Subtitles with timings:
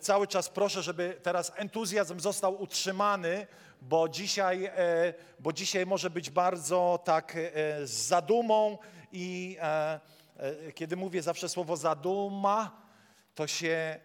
[0.00, 3.46] Cały czas proszę, żeby teraz entuzjazm został utrzymany,
[3.82, 8.78] bo dzisiaj, e, bo dzisiaj może być bardzo tak e, z zadumą
[9.12, 10.00] i e,
[10.74, 12.84] kiedy mówię zawsze słowo zaduma,
[13.34, 14.00] to się,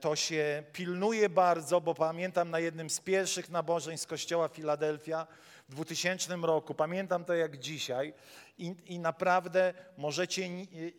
[0.00, 5.26] to się pilnuje bardzo, bo pamiętam na jednym z pierwszych nabożeń z kościoła Filadelfia
[5.68, 8.14] w 2000 roku, pamiętam to jak dzisiaj
[8.58, 10.48] i, i naprawdę możecie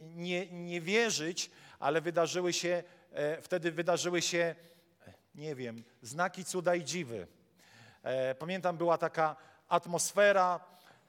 [0.01, 4.55] nie, nie wierzyć, ale wydarzyły się E, wtedy wydarzyły się,
[5.35, 7.27] nie wiem, znaki cuda i dziwy.
[8.03, 9.35] E, pamiętam, była taka
[9.69, 10.59] atmosfera,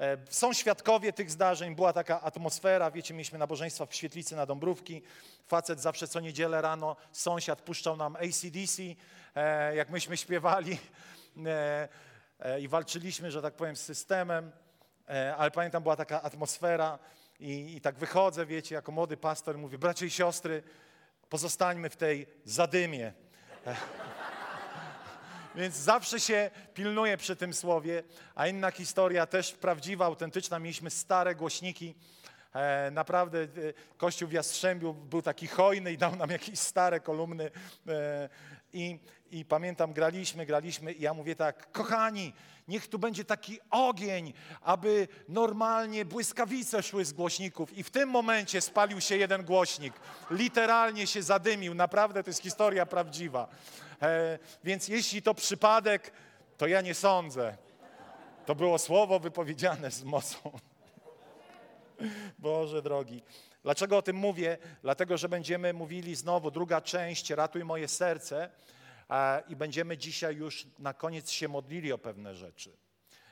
[0.01, 5.03] e, są świadkowie tych zdarzeń, była taka atmosfera, wiecie, mieliśmy nabożeństwa w Świetlicy na Dąbrówki,
[5.47, 8.83] facet zawsze co niedzielę rano, sąsiad puszczał nam ACDC,
[9.75, 10.79] jak myśmy śpiewali
[12.61, 14.53] i walczyliśmy, że tak powiem, z systemem,
[15.37, 16.99] ale pamiętam, była taka atmosfera
[17.41, 20.63] i, i tak wychodzę, wiecie, jako młody pastor, mówię, bracia i siostry,
[21.29, 23.13] pozostańmy w tej zadymie.
[25.55, 28.03] Więc zawsze się pilnuję przy tym słowie,
[28.35, 30.59] a inna historia, też prawdziwa, autentyczna.
[30.59, 31.95] Mieliśmy stare głośniki.
[32.59, 33.47] E, naprawdę e,
[33.97, 37.51] Kościół w Jastrzębiu był taki hojny i dał nam jakieś stare kolumny.
[37.89, 38.29] E,
[38.73, 38.99] i,
[39.31, 42.33] I pamiętam, graliśmy, graliśmy i ja mówię tak, kochani,
[42.69, 47.73] niech tu będzie taki ogień, aby normalnie błyskawice szły z głośników.
[47.73, 49.95] I w tym momencie spalił się jeden głośnik.
[50.31, 51.75] Literalnie się zadymił.
[51.75, 53.49] Naprawdę to jest historia prawdziwa.
[54.03, 56.13] E, więc jeśli to przypadek,
[56.57, 57.57] to ja nie sądzę.
[58.47, 60.51] To było słowo wypowiedziane z mocą.
[62.39, 63.23] Boże drogi.
[63.63, 64.59] Dlaczego o tym mówię?
[64.83, 68.51] Dlatego, że będziemy mówili znowu, druga część, ratuj moje serce
[69.49, 72.77] i będziemy dzisiaj już na koniec się modlili o pewne rzeczy.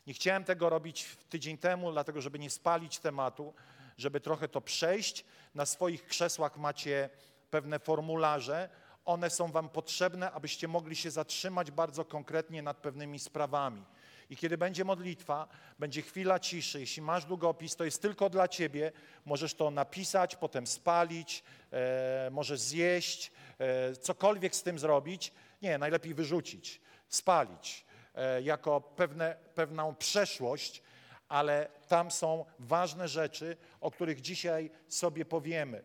[0.07, 3.55] Nie chciałem tego robić tydzień temu, dlatego żeby nie spalić tematu,
[3.99, 5.25] żeby trochę to przejść.
[5.55, 7.11] Na swoich krzesłach macie
[7.51, 8.69] pewne formularze.
[9.05, 13.85] One są Wam potrzebne, abyście mogli się zatrzymać bardzo konkretnie nad pewnymi sprawami.
[14.31, 15.49] I kiedy będzie modlitwa,
[15.79, 16.81] będzie chwila ciszy.
[16.81, 18.93] Jeśli masz długopis, to jest tylko dla ciebie.
[19.25, 25.33] Możesz to napisać, potem spalić, e, możesz zjeść, e, cokolwiek z tym zrobić.
[25.63, 30.83] Nie, najlepiej wyrzucić, spalić e, jako pewne, pewną przeszłość,
[31.29, 35.83] ale tam są ważne rzeczy, o których dzisiaj sobie powiemy.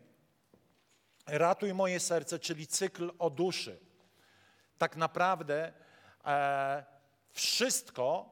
[1.26, 3.78] Ratuj moje serce, czyli cykl o duszy.
[4.78, 5.72] Tak naprawdę
[6.24, 6.84] e,
[7.32, 8.31] wszystko,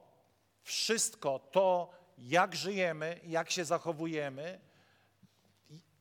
[0.63, 4.59] wszystko to, jak żyjemy, jak się zachowujemy,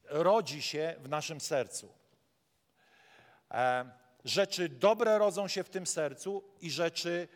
[0.04, 1.93] rodzi się w naszym sercu.
[3.50, 3.91] E,
[4.25, 7.28] rzeczy dobre rodzą się w tym sercu i rzeczy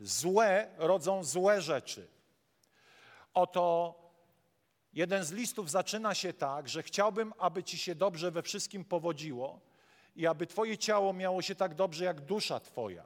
[0.00, 2.08] złe rodzą złe rzeczy.
[3.34, 3.94] Oto
[4.92, 9.60] jeden z listów zaczyna się tak, że chciałbym, aby ci się dobrze we wszystkim powodziło
[10.16, 13.04] i aby twoje ciało miało się tak dobrze jak dusza twoja.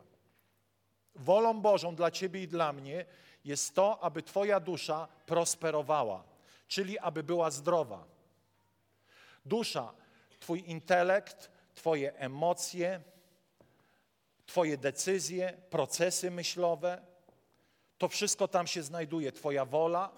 [1.15, 3.05] Wolą Bożą dla ciebie i dla mnie
[3.47, 6.25] jest to, aby twoja dusza prosperowała,
[6.69, 8.05] czyli aby była zdrowa.
[9.45, 9.93] Dusza,
[10.41, 13.01] twój intelekt, Twoje emocje,
[14.47, 17.03] Twoje decyzje, procesy myślowe.
[17.99, 19.33] To wszystko tam się znajduje.
[19.33, 20.11] Twoja wola,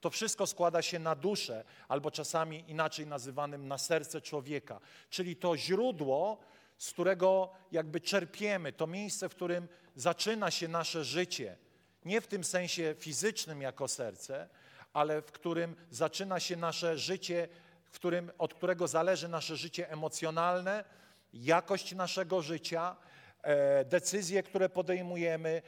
[0.00, 4.80] to wszystko składa się na duszę, albo czasami inaczej nazywanym na serce człowieka.
[5.10, 6.38] Czyli to źródło,
[6.78, 11.56] z którego jakby czerpiemy, to miejsce, w którym zaczyna się nasze życie.
[12.04, 14.48] Nie w tym sensie fizycznym jako serce,
[14.92, 17.48] ale w którym zaczyna się nasze życie
[17.90, 20.84] w którym, od którego zależy nasze życie emocjonalne,
[21.32, 22.96] jakość naszego życia,
[23.42, 25.62] e, decyzje, które podejmujemy,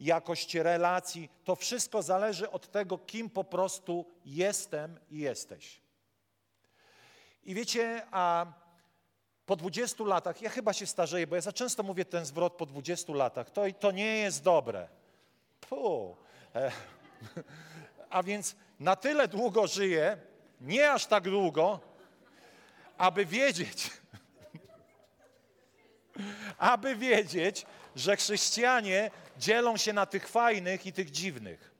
[0.00, 1.30] jakość relacji.
[1.44, 5.80] To wszystko zależy od tego, kim po prostu jestem i jesteś.
[7.44, 8.46] I wiecie, a
[9.46, 12.66] po 20 latach, ja chyba się starzeję, bo ja za często mówię ten zwrot po
[12.66, 14.88] 20 latach, to, to nie jest dobre.
[16.54, 16.72] E,
[18.10, 20.16] a więc na tyle długo żyję,
[20.60, 21.80] nie aż tak długo,
[22.98, 23.90] aby wiedzieć,
[26.58, 27.66] aby wiedzieć,
[27.96, 31.74] że chrześcijanie dzielą się na tych fajnych i tych dziwnych.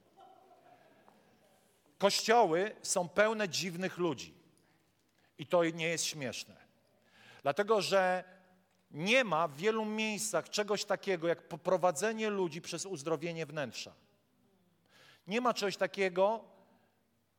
[1.99, 4.35] Kościoły są pełne dziwnych ludzi.
[5.39, 6.57] I to nie jest śmieszne.
[7.43, 8.25] Dlatego, że
[8.91, 13.93] Nie ma w wielu miejscach czegoś takiego jak poprowadzenie ludzi przez uzdrowienie wnętrza.
[15.27, 16.45] Nie ma czegoś takiego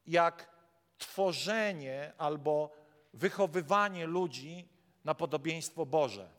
[0.08, 0.50] jak
[0.98, 2.72] tworzenie albo
[3.14, 4.68] wychowywanie ludzi
[5.06, 6.30] na podobieństwo Boże.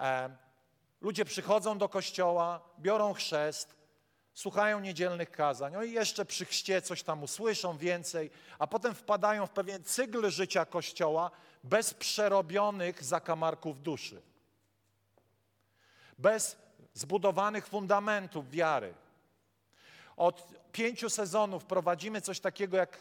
[0.00, 0.36] E,
[1.00, 3.81] ludzie przychodzą do kościoła, biorą chrzest,
[4.34, 9.46] słuchają niedzielnych kazań, no i jeszcze przy chrzcie coś tam usłyszą więcej, a potem wpadają
[9.46, 11.30] w pewien cykl życia kościoła
[11.64, 14.22] bez przerobionych zakamarków duszy,
[16.18, 16.56] bez
[16.94, 18.94] zbudowanych fundamentów wiary.
[20.16, 22.98] Od pięciu sezonów prowadzimy coś takiego jak,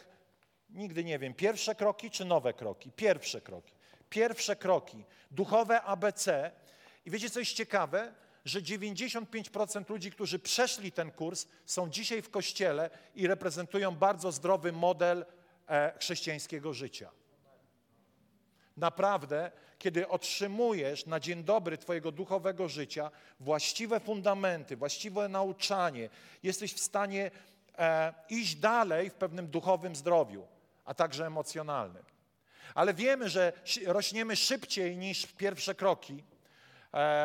[0.69, 2.91] nigdy nie wiem, pierwsze kroki czy nowe kroki?
[2.91, 3.73] Pierwsze kroki.
[4.09, 6.51] Pierwsze kroki, duchowe ABC.
[7.05, 8.13] I wiecie, co jest ciekawe?
[8.45, 14.71] Że 95% ludzi, którzy przeszli ten kurs, są dzisiaj w kościele i reprezentują bardzo zdrowy
[14.71, 15.25] model
[15.67, 17.11] e, chrześcijańskiego życia.
[18.77, 26.09] Naprawdę, kiedy otrzymujesz na dzień dobry Twojego duchowego życia właściwe fundamenty, właściwe nauczanie,
[26.43, 27.31] jesteś w stanie
[27.77, 30.47] e, iść dalej w pewnym duchowym zdrowiu,
[30.85, 32.03] a także emocjonalnym.
[32.75, 33.53] Ale wiemy, że
[33.85, 36.23] rośniemy szybciej niż pierwsze kroki,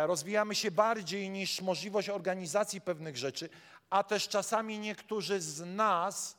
[0.07, 3.49] rozwijamy się bardziej niż możliwość organizacji pewnych rzeczy,
[3.91, 6.37] a też czasami niektórzy z nas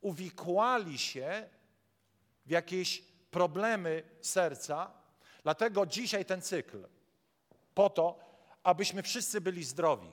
[0.00, 1.48] uwikłali się
[2.46, 4.90] w jakieś problemy serca.
[5.42, 6.88] Dlatego dzisiaj ten cykl,
[7.74, 8.18] po to,
[8.62, 10.12] abyśmy wszyscy byli zdrowi.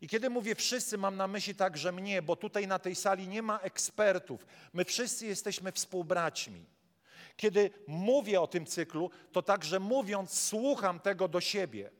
[0.00, 3.42] I kiedy mówię wszyscy, mam na myśli także mnie, bo tutaj na tej sali nie
[3.42, 4.46] ma ekspertów.
[4.72, 6.64] My wszyscy jesteśmy współbraćmi.
[7.38, 11.90] Kiedy mówię o tym cyklu, to także mówiąc, słucham tego do siebie.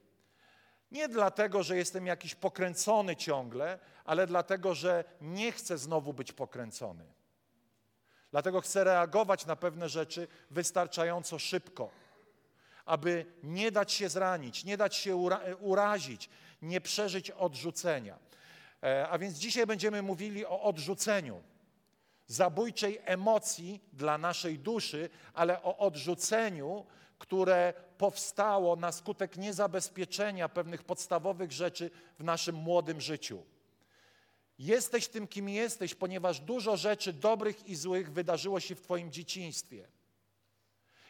[0.91, 7.05] Nie dlatego, że jestem jakiś pokręcony ciągle, ale dlatego, że nie chcę znowu być pokręcony.
[8.31, 11.91] Dlatego chcę reagować na pewne rzeczy wystarczająco szybko,
[12.85, 16.29] aby nie dać się zranić, nie dać się ura urazić,
[16.63, 18.19] nie przeżyć odrzucenia.
[18.83, 21.43] E, a więc dzisiaj będziemy mówili o odrzuceniu,
[22.29, 26.87] zabójczej emocji dla naszej duszy, ale o odrzuceniu,
[27.19, 33.43] które powstało na skutek niezabezpieczenia pewnych podstawowych rzeczy w naszym młodym życiu.
[34.59, 39.89] Jesteś tym, kim jesteś, ponieważ dużo rzeczy dobrych i złych wydarzyło się w Twoim dzieciństwie.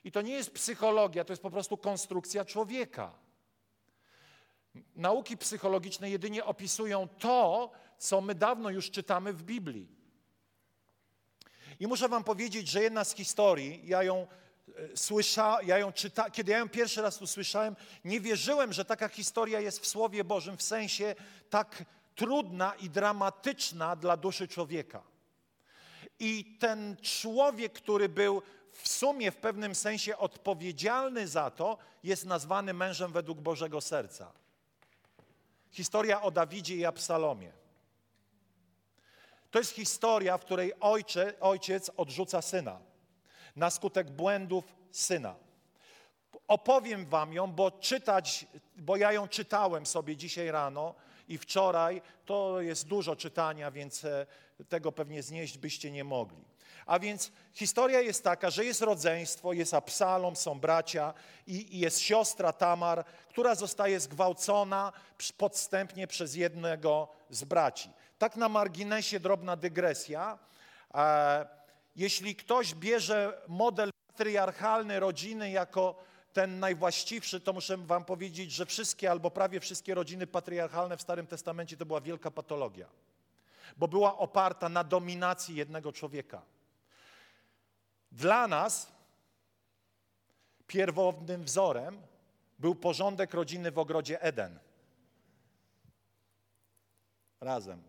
[0.05, 3.12] I to nie jest psychologia, to jest po prostu konstrukcja człowieka.
[4.97, 9.98] Nauki psychologiczne jedynie opisują to, co my dawno już czytamy w Biblii.
[11.80, 14.26] I muszę Wam powiedzieć, że jedna z historii, ja ją
[14.69, 19.08] e, słyszałem, ja ją czyta, kiedy ja ją pierwszy raz usłyszałem, nie wierzyłem, że taka
[19.08, 21.14] historia jest w Słowie Bożym w sensie
[21.50, 21.84] tak
[22.14, 25.02] trudna i dramatyczna dla duszy człowieka.
[26.20, 28.42] I ten człowiek, który był
[28.72, 34.32] w sumie w pewnym sensie odpowiedzialny za to, jest nazwany mężem według Bożego Serca.
[35.70, 37.52] Historia o Dawidzie i Absalomie.
[39.50, 42.81] To jest historia, w której ojcze, ojciec odrzuca syna
[43.56, 45.35] na skutek błędów syna.
[46.49, 48.47] Opowiem wam ją, bo czytać,
[48.77, 50.95] bo ja ją czytałem sobie dzisiaj rano
[51.29, 54.27] i wczoraj, to jest dużo czytania, więc e,
[54.69, 56.45] tego pewnie znieść byście nie mogli.
[56.87, 61.15] A więc historia jest taka, że jest rodzeństwo, jest Absalom, są bracia
[61.47, 64.93] i, i jest siostra Tamar, która zostaje zgwałcona
[65.37, 67.90] podstępnie przez jednego z braci.
[68.18, 70.38] Tak na marginesie drobna dygresja.
[70.94, 71.46] E,
[71.96, 79.10] jeśli ktoś bierze model patriarchalny rodziny jako ten najwłaściwszy, to muszę wam powiedzieć, że wszystkie
[79.10, 82.87] albo prawie wszystkie rodziny patriarchalne w Starym Testamencie to była wielka patologia,
[83.76, 86.42] bo była oparta na dominacji jednego człowieka.
[88.12, 88.92] Dla nas
[90.66, 92.02] pierwotnym wzorem
[92.58, 94.58] był porządek rodziny w ogrodzie Eden.
[97.40, 97.88] Razem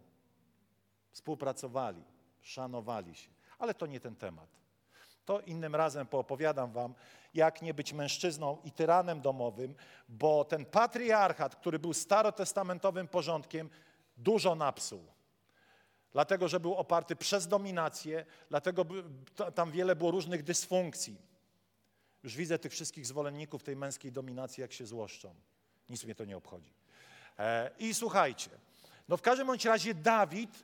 [1.12, 2.04] współpracowali,
[2.42, 4.50] szanowali się, ale to nie ten temat.
[5.26, 6.94] To innym razem poopowiadam wam,
[7.34, 9.76] jak nie być mężczyzną i tyranem domowym,
[10.10, 13.70] bo ten patriarchat, który był starotestamentowym porządkiem,
[14.18, 15.06] dużo napsuł.
[16.12, 18.86] Dlatego, że był oparty przez dominację, dlatego
[19.56, 21.22] tam wiele było różnych dysfunkcji.
[22.24, 25.36] Już widzę tych wszystkich zwolenników tej męskiej dominacji, jak się złoszczą.
[25.90, 26.74] Nic mnie to nie obchodzi.
[27.40, 28.50] E, I słuchajcie,
[29.10, 30.64] no w każdym bądź razie Dawid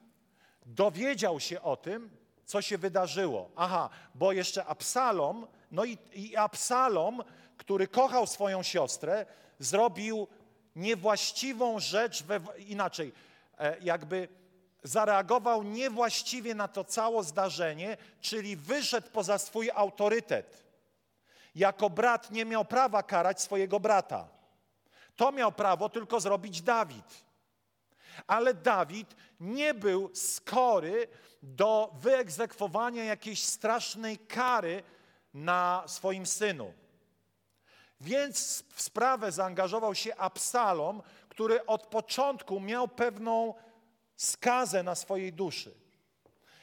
[0.65, 2.09] dowiedział się o tym,
[2.45, 3.49] co się wydarzyło.
[3.55, 7.23] Aha, bo jeszcze Absalom, no i, i Absalom,
[7.57, 9.25] który kochał swoją siostrę,
[9.59, 10.27] zrobił
[10.75, 13.11] niewłaściwą rzecz, we, inaczej,
[13.59, 14.27] e, jakby
[14.83, 20.65] zareagował niewłaściwie na to całe zdarzenie, czyli wyszedł poza swój autorytet.
[21.55, 24.27] Jako brat nie miał prawa karać swojego brata.
[25.15, 27.24] To miał prawo tylko zrobić Dawid.
[28.27, 31.07] Ale Dawid nie był skory
[31.43, 34.83] do wyegzekwowania jakiejś strasznej kary
[35.33, 36.73] na swoim synu.
[38.01, 43.53] Więc w sprawę zaangażował się Absalom, który od początku miał pewną
[44.15, 45.73] skazę na swojej duszy.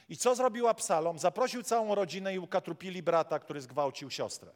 [0.09, 1.19] I co zrobił Absalom?
[1.19, 4.51] Zaprosił całą rodzinę i ukatrupili brata, który zgwałcił siostrę.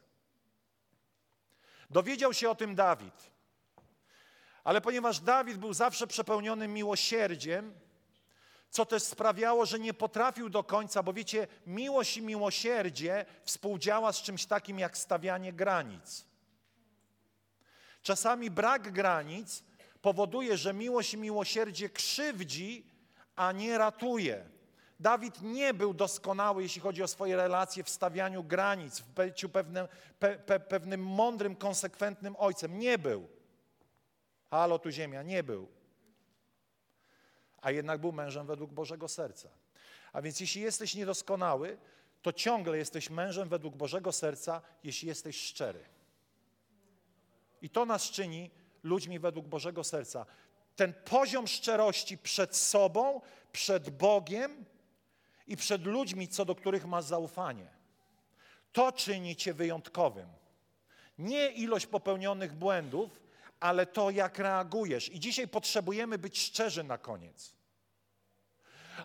[1.90, 3.32] Dowiedział się o tym Dawid.
[4.68, 7.74] Ale ponieważ Dawid był zawsze przepełniony miłosierdziem,
[8.70, 14.22] co też sprawiało, że nie potrafił do końca, bo wiecie, miłość i miłosierdzie współdziała z
[14.22, 16.26] czymś takim jak stawianie granic.
[18.02, 19.64] Czasami brak granic
[20.02, 22.86] powoduje, że miłość i miłosierdzie krzywdzi,
[23.36, 24.50] a nie ratuje.
[25.00, 29.88] Dawid nie był doskonały, jeśli chodzi o swoje relacje w stawianiu granic, w byciu pewnym,
[30.20, 32.80] pe, pe, pewnym mądrym, konsekwentnym ojcem.
[32.80, 33.37] Nie był.
[34.52, 35.68] Halo tu ziemia, nie był.
[37.62, 39.50] A jednak był mężem według Bożego serca.
[40.14, 41.78] A więc jeśli jesteś niedoskonały,
[42.22, 45.86] to ciągle jesteś mężem według Bożego serca, jeśli jesteś szczery.
[47.62, 48.52] I to nas czyni
[48.84, 50.26] ludźmi według Bożego serca.
[50.76, 54.66] Ten poziom szczerości przed sobą, przed Bogiem
[55.48, 57.68] i przed ludźmi, co do których masz zaufanie.
[58.72, 60.30] To czyni cię wyjątkowym.
[61.18, 63.20] Nie ilość popełnionych błędów,
[63.60, 65.14] ale to, jak reagujesz.
[65.14, 67.58] I dzisiaj potrzebujemy być szczerzy na koniec.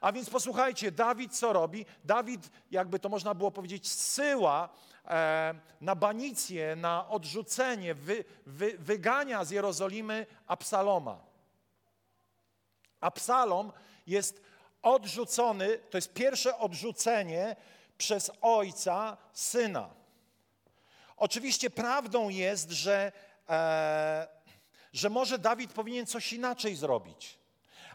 [0.01, 1.87] A więc posłuchajcie, Dawid co robi?
[2.05, 4.69] Dawid, jakby to można było powiedzieć, syła
[5.05, 11.19] e, na banicję, na odrzucenie, wy, wy, wygania z Jerozolimy Absaloma.
[13.01, 13.73] Absalom
[14.07, 14.43] jest
[14.83, 17.57] odrzucony, to jest pierwsze odrzucenie
[17.99, 19.91] przez ojca syna.
[21.17, 23.13] Oczywiście prawdą jest, że,
[23.49, 24.29] e,
[24.93, 27.43] że może Dawid powinien coś inaczej zrobić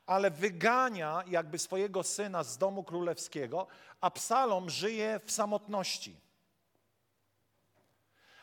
[0.07, 3.67] ale wygania jakby swojego syna z domu królewskiego,
[4.01, 6.15] Absalom żyje w samotności.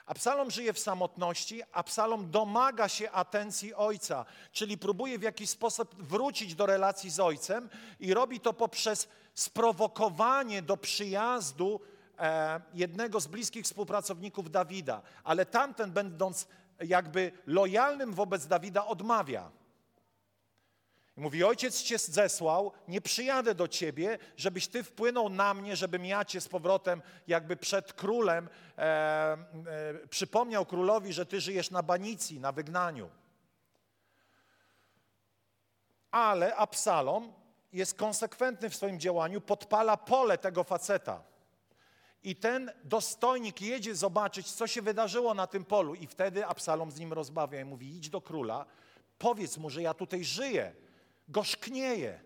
[0.06, 6.54] Absalom żyje w samotności, Absalom domaga się atencji ojca, czyli próbuje w jakiś sposób wrócić
[6.54, 7.68] do relacji z ojcem
[8.00, 11.80] i robi to poprzez sprowokowanie do przyjazdu
[12.18, 15.02] e, jednego z bliskich współpracowników Dawida.
[15.24, 16.46] Ale tamten, będąc
[16.80, 19.50] jakby lojalnym wobec Dawida, odmawia.
[21.16, 26.24] Mówi, ojciec cię zesłał, nie przyjadę do ciebie, żebyś ty wpłynął na mnie, żebym ja
[26.24, 32.40] cię z powrotem jakby przed królem e, e, przypomniał królowi, że ty żyjesz na banicji,
[32.40, 33.10] na wygnaniu.
[36.10, 37.32] Ale Absalom
[37.72, 41.22] jest konsekwentny w swoim działaniu, podpala pole tego faceta.
[42.24, 45.94] I ten dostojnik jedzie zobaczyć, co się wydarzyło na tym polu.
[45.94, 48.66] I wtedy Absalom z nim rozmawia i mówi, idź do króla,
[49.18, 50.72] powiedz mu, że ja tutaj żyję
[51.28, 52.20] gorzknieje,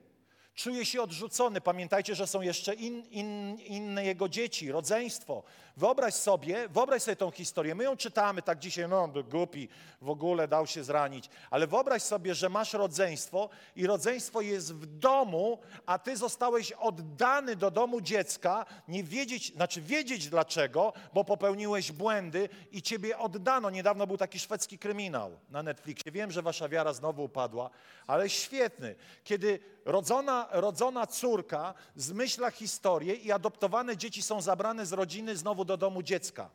[0.54, 1.60] czuje się odrzucony.
[1.60, 5.42] Pamiętajcie, że są jeszcze in, in, inne jego dzieci, rodzeństwo.
[5.78, 7.74] Wyobraź sobie, wyobraź sobie tą historię.
[7.74, 9.68] My ją czytamy tak dzisiaj, no głupi,
[10.02, 11.30] w ogóle dał się zranić.
[11.50, 17.56] Ale wyobraź sobie, że masz rodzeństwo i rodzeństwo jest w domu, a ty zostałeś oddany
[17.56, 23.70] do domu dziecka, nie wiedzieć, znaczy wiedzieć dlaczego, bo popełniłeś błędy i ciebie oddano.
[23.70, 26.12] Niedawno był taki szwedzki kryminał na Netflixie.
[26.12, 27.70] Wiem, że wasza wiara znowu upadła,
[28.06, 28.94] ale świetny.
[29.24, 35.76] Kiedy rodzona, rodzona córka zmyśla historię i adoptowane dzieci są zabrane z rodziny znowu do
[35.76, 36.50] domu dziecka.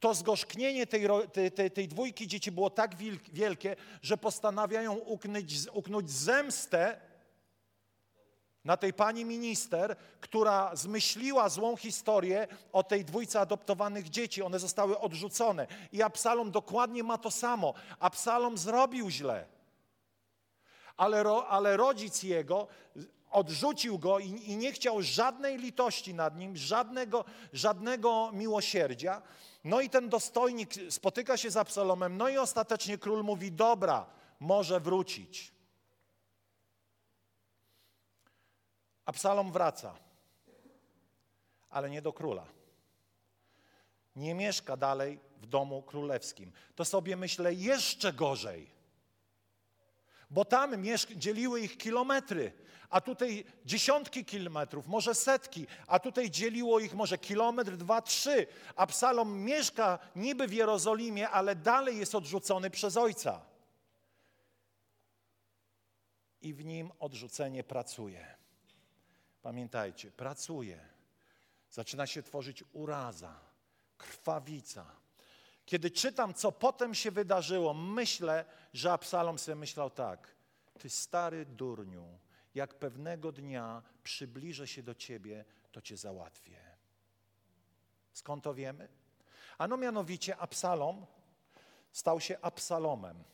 [0.00, 1.06] To zgorzknienie tej,
[1.54, 2.96] tej, tej dwójki dzieci było tak
[3.32, 7.00] wielkie, że postanawiają uknąć, uknąć zemstę
[8.64, 14.42] na tej pani minister, która zmyśliła złą historię o tej dwójce adoptowanych dzieci.
[14.42, 15.66] One zostały odrzucone.
[15.92, 17.74] I Absalom dokładnie ma to samo.
[18.00, 19.46] Absalom zrobił źle.
[20.96, 22.66] Ale, ale rodzic jego
[23.32, 29.22] odrzucił go i, i, nie chciał żadnej litości nad nim, żadnego, żadnego miłosierdzia.
[29.64, 34.06] No i ten dostojnik spotyka się z Absalomem, no i ostatecznie król mówi: Dobra,
[34.40, 35.52] może wrócić.
[39.04, 39.94] Absalom wraca,
[41.70, 42.46] ale nie do króla.
[44.16, 46.52] Nie mieszka dalej w domu królewskim.
[46.74, 48.71] To sobie myślę jeszcze gorzej
[50.32, 50.84] bo tam
[51.16, 52.52] dzieliły ich kilometry,
[52.90, 58.46] a tutaj dziesiątki kilometrów, może setki, a tutaj dzieliło ich może kilometr, dwa, trzy.
[58.76, 63.40] Absalom mieszka niby w Jerozolimie, ale dalej jest odrzucony przez ojca.
[66.42, 68.26] I w nim odrzucenie pracuje.
[69.42, 70.78] Pamiętajcie, pracuje.
[71.70, 73.40] Zaczyna się tworzyć uraza,
[73.98, 75.01] krwawica.
[75.66, 80.34] Kiedy czytam, co potem się wydarzyło, myślę, że Absalom sobie myślał tak.
[80.78, 82.18] Ty stary durniu,
[82.54, 86.58] jak pewnego dnia przybliżę się do ciebie, to cię załatwię.
[88.12, 88.88] Skąd to wiemy?
[89.58, 91.06] Ano mianowicie Absalom
[91.92, 93.24] stał się Absalomem.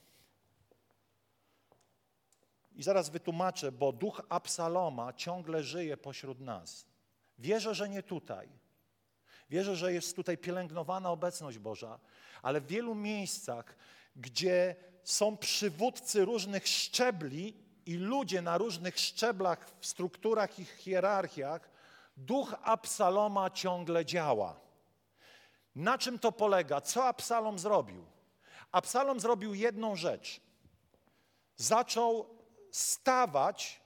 [2.73, 6.87] I zaraz wytłumaczę, bo duch Absaloma ciągle żyje pośród nas.
[7.39, 8.49] Wierzę, że nie tutaj.
[9.51, 11.99] Wierzę, że jest tutaj pielęgnowana obecność Boża,
[12.43, 13.77] ale w wielu miejscach,
[14.17, 17.55] gdzie są przywódcy różnych szczebli
[17.87, 21.71] i ludzie na różnych szczeblach, w strukturach i hierarchiach,
[22.17, 24.61] duch Absaloma ciągle działa.
[25.75, 26.81] Na czym to polega?
[26.81, 28.05] Co Absalom zrobił?
[28.73, 30.41] Absalom zrobił jedną rzecz.
[31.57, 32.27] Zaczął
[32.71, 33.81] stawać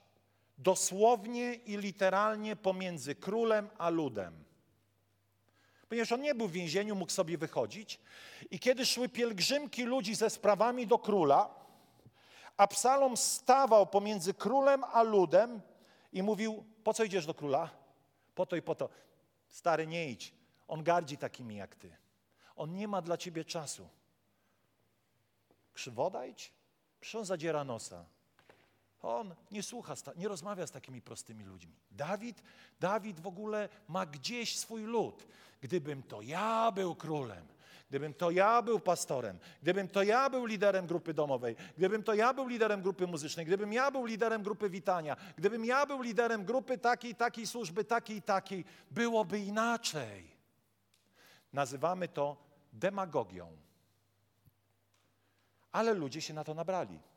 [0.59, 4.45] dosłownie i literalnie pomiędzy królem a ludem.
[5.93, 8.01] Ponieważ on nie był w więzieniu, mógł sobie wychodzić.
[8.51, 11.55] I kiedy szły pielgrzymki ludzi ze sprawami do króla,
[12.57, 15.61] Absalom stawał pomiędzy królem a ludem
[16.13, 17.71] i mówił: Po co idziesz do króla?
[18.35, 18.89] Po to i po to.
[19.49, 20.35] Stary, nie idź.
[20.69, 21.97] On gardzi takimi jak ty.
[22.57, 23.89] On nie ma dla ciebie czasu.
[25.73, 26.53] Krzywoda idź?
[27.01, 28.05] Przecież on zadziera nosa.
[29.03, 31.73] On nie słucha, nie rozmawia z takimi prostymi ludźmi.
[31.91, 32.43] Dawid,
[32.81, 35.27] Dawid w ogóle ma gdzieś swój lud.
[35.61, 37.47] Gdybym to ja był królem,
[37.89, 42.35] gdybym to ja był pastorem, gdybym to ja był liderem grupy domowej, gdybym to ja
[42.35, 46.79] był liderem grupy muzycznej, gdybym ja był liderem grupy witania, gdybym ja był liderem grupy
[46.79, 50.33] takiej, takiej służby, takiej, takiej, byłoby inaczej.
[51.53, 52.37] Nazywamy to
[52.73, 53.57] demagogią.
[55.73, 57.12] Ale ludzie się na to nabrali.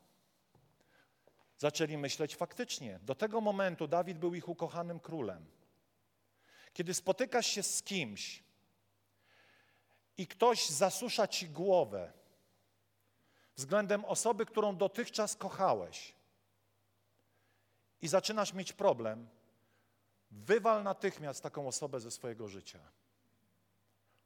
[1.58, 2.98] Zaczęli myśleć faktycznie.
[3.02, 5.46] Do tego momentu Dawid był ich ukochanym królem.
[6.72, 8.42] Kiedy spotykasz się z kimś
[10.16, 12.12] i ktoś zasusza ci głowę
[13.56, 16.14] względem osoby, którą dotychczas kochałeś
[18.02, 19.28] i zaczynasz mieć problem,
[20.30, 22.80] wywal natychmiast taką osobę ze swojego życia,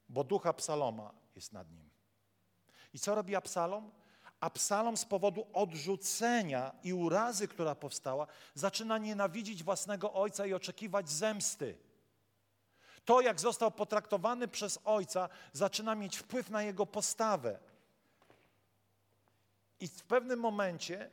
[0.09, 1.89] bo ducha Psaloma jest nad nim.
[2.93, 3.91] I co robi Absalom?
[4.41, 11.77] Absalom z powodu odrzucenia i urazy, która powstała, zaczyna nienawidzić własnego ojca i oczekiwać zemsty.
[13.05, 17.59] To, jak został potraktowany przez ojca, zaczyna mieć wpływ na jego postawę.
[19.79, 21.09] I w pewnym momencie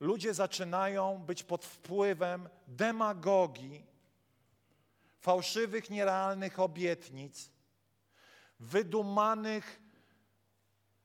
[0.00, 3.86] ludzie zaczynają być pod wpływem demagogii,
[5.20, 7.50] fałszywych, nierealnych obietnic,
[8.60, 9.80] wydumanych,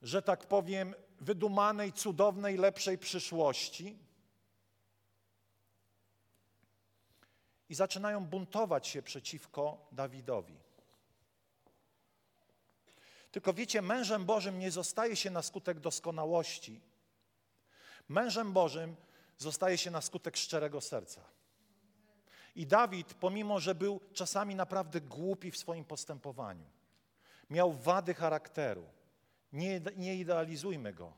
[0.02, 3.98] że tak powiem, wydumanej, cudownej, lepszej przyszłości.
[7.70, 10.58] I zaczynają buntować się przeciwko Dawidowi.
[13.32, 16.82] Tylko wiecie, mężem Bożym nie zostaje się na skutek doskonałości.
[18.10, 18.96] Mężem Bożym
[19.38, 21.22] zostaje się na skutek szczerego serca.
[22.56, 26.66] I Dawid, pomimo że był czasami naprawdę głupi w swoim postępowaniu,
[27.50, 28.86] miał wady charakteru,
[29.56, 31.14] nie, nie idealizujmy go.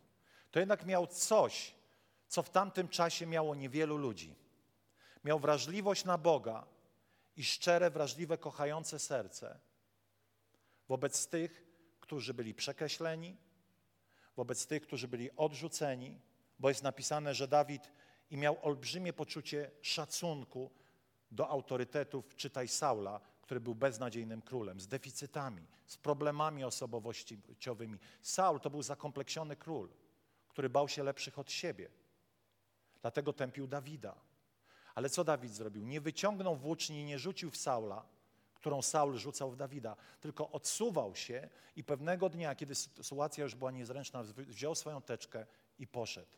[0.51, 1.75] To jednak miał coś,
[2.27, 4.35] co w tamtym czasie miało niewielu ludzi.
[5.23, 6.65] Miał wrażliwość na Boga
[7.35, 9.59] i szczere, wrażliwe, kochające serce
[10.87, 11.63] wobec tych,
[11.99, 13.37] którzy byli przekreśleni,
[14.35, 16.19] wobec tych, którzy byli odrzuceni,
[16.59, 17.91] bo jest napisane, że Dawid
[18.29, 20.71] i miał olbrzymie poczucie szacunku
[21.31, 27.99] do autorytetów, czytaj Saula, który był beznadziejnym królem, z deficytami, z problemami osobowościowymi.
[28.21, 29.89] Saul to był zakompleksiony król,
[30.49, 31.89] który bał się lepszych od siebie.
[33.01, 34.15] Dlatego tępił Dawida.
[34.95, 35.85] Ale co Dawid zrobił?
[35.85, 38.05] Nie wyciągnął włóczni nie rzucił w Saula,
[38.53, 43.71] którą Saul rzucał w Dawida, tylko odsuwał się i pewnego dnia, kiedy sytuacja już była
[43.71, 45.45] niezręczna, wziął swoją teczkę
[45.79, 46.37] i poszedł.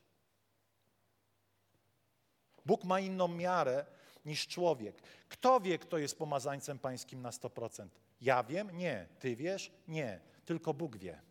[2.65, 3.85] Bóg ma inną miarę
[4.25, 5.01] niż człowiek.
[5.29, 7.87] Kto wie, kto jest pomazańcem pańskim na 100%?
[8.21, 8.77] Ja wiem?
[8.77, 9.07] Nie.
[9.19, 9.71] Ty wiesz?
[9.87, 10.19] Nie.
[10.45, 11.21] Tylko Bóg wie.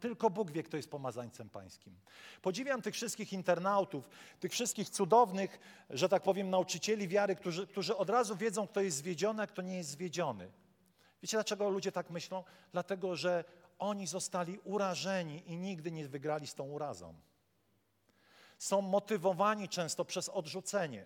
[0.00, 1.96] Tylko Bóg wie, kto jest pomazańcem pańskim.
[2.42, 4.08] Podziwiam tych wszystkich internautów,
[4.40, 5.58] tych wszystkich cudownych,
[5.90, 9.62] że tak powiem, nauczycieli wiary, którzy, którzy od razu wiedzą, kto jest zwiedziony, a kto
[9.62, 10.50] nie jest zwiedziony.
[11.22, 12.44] Wiecie, dlaczego ludzie tak myślą?
[12.72, 13.44] Dlatego, że
[13.78, 17.14] oni zostali urażeni i nigdy nie wygrali z tą urazą.
[18.58, 21.04] Są motywowani często przez odrzucenie.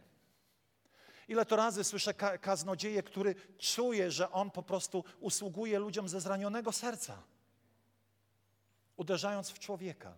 [1.28, 6.20] Ile to razy słyszę ka kaznodzieję, który czuje, że on po prostu usługuje ludziom ze
[6.20, 7.22] zranionego serca,
[8.96, 10.14] uderzając w człowieka.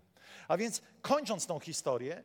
[0.48, 2.24] A więc kończąc tą historię,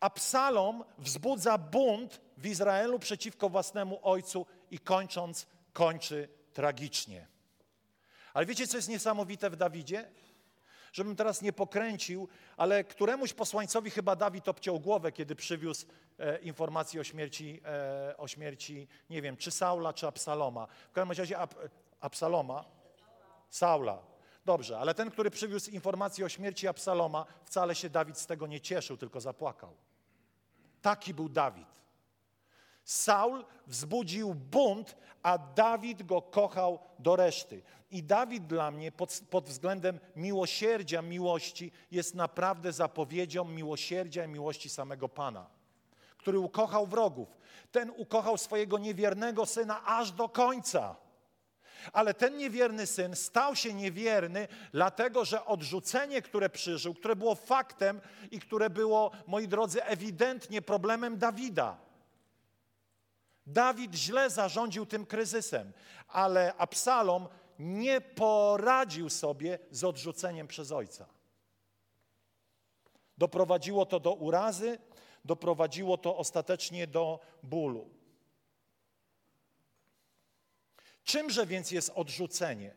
[0.00, 7.26] Absalom wzbudza bunt w Izraelu przeciwko własnemu ojcu i kończąc, kończy tragicznie.
[8.34, 10.10] Ale wiecie, co jest niesamowite w Dawidzie?
[10.98, 15.86] Żebym teraz nie pokręcił, ale któremuś posłańcowi chyba Dawid obciął głowę, kiedy przywiózł
[16.18, 20.66] e, informację o śmierci, e, o śmierci, nie wiem, czy Saula, czy Absaloma.
[20.90, 21.54] W każdym razie Ab,
[22.00, 22.64] Absaloma,
[23.50, 23.98] Saula.
[24.44, 28.60] Dobrze, ale ten, który przywiózł informację o śmierci Absaloma, wcale się Dawid z tego nie
[28.60, 29.74] cieszył, tylko zapłakał.
[30.82, 31.77] Taki był Dawid.
[32.88, 37.62] Saul wzbudził bunt, a Dawid go kochał do reszty.
[37.90, 44.68] I Dawid dla mnie pod, pod, względem miłosierdzia, miłości jest naprawdę zapowiedzią miłosierdzia i miłości
[44.68, 45.46] samego Pana,
[46.18, 47.28] który ukochał wrogów.
[47.72, 50.96] Ten ukochał swojego niewiernego syna aż do końca.
[51.92, 58.00] Ale ten niewierny syn stał się niewierny, dlatego że odrzucenie, które przeżył, które było faktem
[58.30, 61.87] i które było, moi drodzy, ewidentnie problemem Dawida.
[63.48, 65.72] Dawid źle zarządził tym kryzysem,
[66.08, 71.06] ale Absalom nie poradził sobie z odrzuceniem przez ojca.
[73.18, 74.78] Doprowadziło to do urazy,
[75.24, 77.90] doprowadziło to ostatecznie do bólu.
[81.04, 82.74] Czymże więc jest odrzucenie?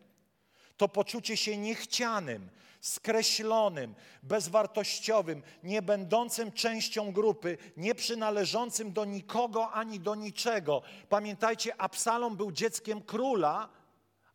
[0.77, 2.49] To poczucie się niechcianym,
[2.81, 10.81] skreślonym, bezwartościowym, nie będącym częścią grupy, nie przynależącym do nikogo ani do niczego.
[11.09, 13.69] Pamiętajcie, Absalom był dzieckiem króla,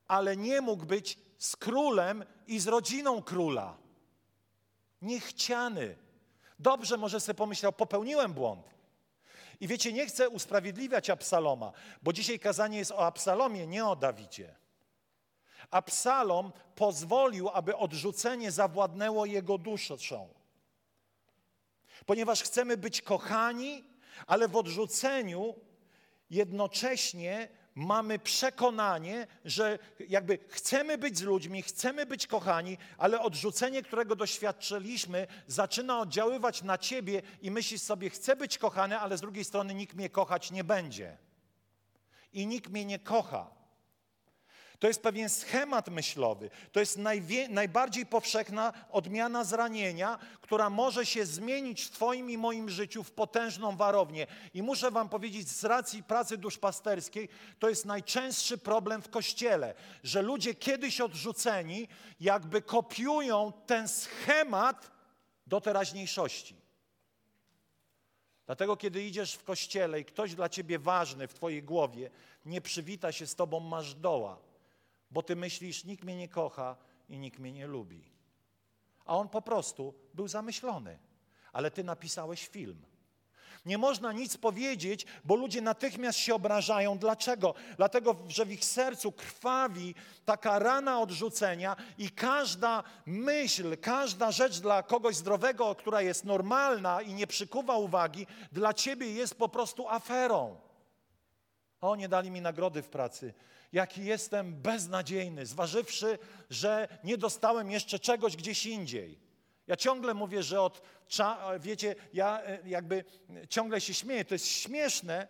[0.09, 3.77] ale nie mógł być z królem i z rodziną króla.
[5.03, 5.97] Niechciany.
[6.59, 8.77] Dobrze, może sobie pomyślał, popełniłem błąd.
[9.61, 14.55] I wiecie, nie chcę usprawiedliwiać Absaloma, bo dzisiaj kazanie jest o Absalomie, nie o Dawidzie.
[15.71, 20.29] Absalom pozwolił, aby odrzucenie zawładnęło jego duszą.
[22.07, 23.85] Ponieważ chcemy być kochani,
[24.27, 25.55] ale w odrzuceniu
[26.31, 34.17] jednocześnie mamy przekonanie, że jakby chcemy być z ludźmi, chcemy być kochani, ale odrzucenie, którego
[34.17, 39.75] doświadczyliśmy, zaczyna oddziaływać na ciebie i myślisz sobie, chcę być kochany, ale z drugiej strony
[39.75, 41.19] nikt mnie kochać nie będzie.
[42.33, 43.56] I nikt mnie nie kocha.
[44.79, 46.51] To jest pewien schemat myślowy.
[46.73, 46.99] To jest
[47.49, 53.77] najbardziej powszechna odmiana zranienia, która może się zmienić w Twoim i moim życiu w potężną
[53.77, 54.27] warownię.
[54.55, 60.23] I muszę Wam powiedzieć, z racji pracy duszpasterskiej, to jest najczęstszy problem w Kościele, że
[60.23, 61.89] ludzie kiedyś odrzuceni
[62.21, 64.91] jakby kopiują ten schemat
[65.47, 66.57] do teraźniejszości.
[68.47, 72.11] Dlatego, kiedy idziesz w kościele i ktoś dla ciebie ważny w twojej głowie
[72.45, 74.47] nie przywita się z tobą, masz doła
[75.11, 76.77] bo ty myślisz, nikt mnie nie kocha
[77.09, 78.05] i nikt mnie nie lubi.
[79.05, 80.99] A on po prostu był zamyślony,
[81.53, 82.87] ale ty napisałeś film.
[83.67, 86.99] Nie można nic powiedzieć, bo ludzie natychmiast się obrażają.
[86.99, 87.55] Dlaczego?
[87.77, 94.83] Dlatego, że w ich sercu krwawi taka rana odrzucenia i każda myśl, każda rzecz dla
[94.83, 100.57] kogoś zdrowego, która jest normalna i nie przykuwa uwagi, dla ciebie jest po prostu aferą.
[101.81, 103.35] O, nie dali mi nagrody w pracy
[103.73, 106.19] jaki jestem beznadziejny, zważywszy,
[106.51, 109.19] że nie dostałem jeszcze czegoś gdzieś indziej.
[109.67, 110.83] Ja ciągle mówię, że od,
[111.61, 113.05] wiecie, ja e, jakby
[113.49, 115.27] ciągle się śmieję, to jest śmieszne,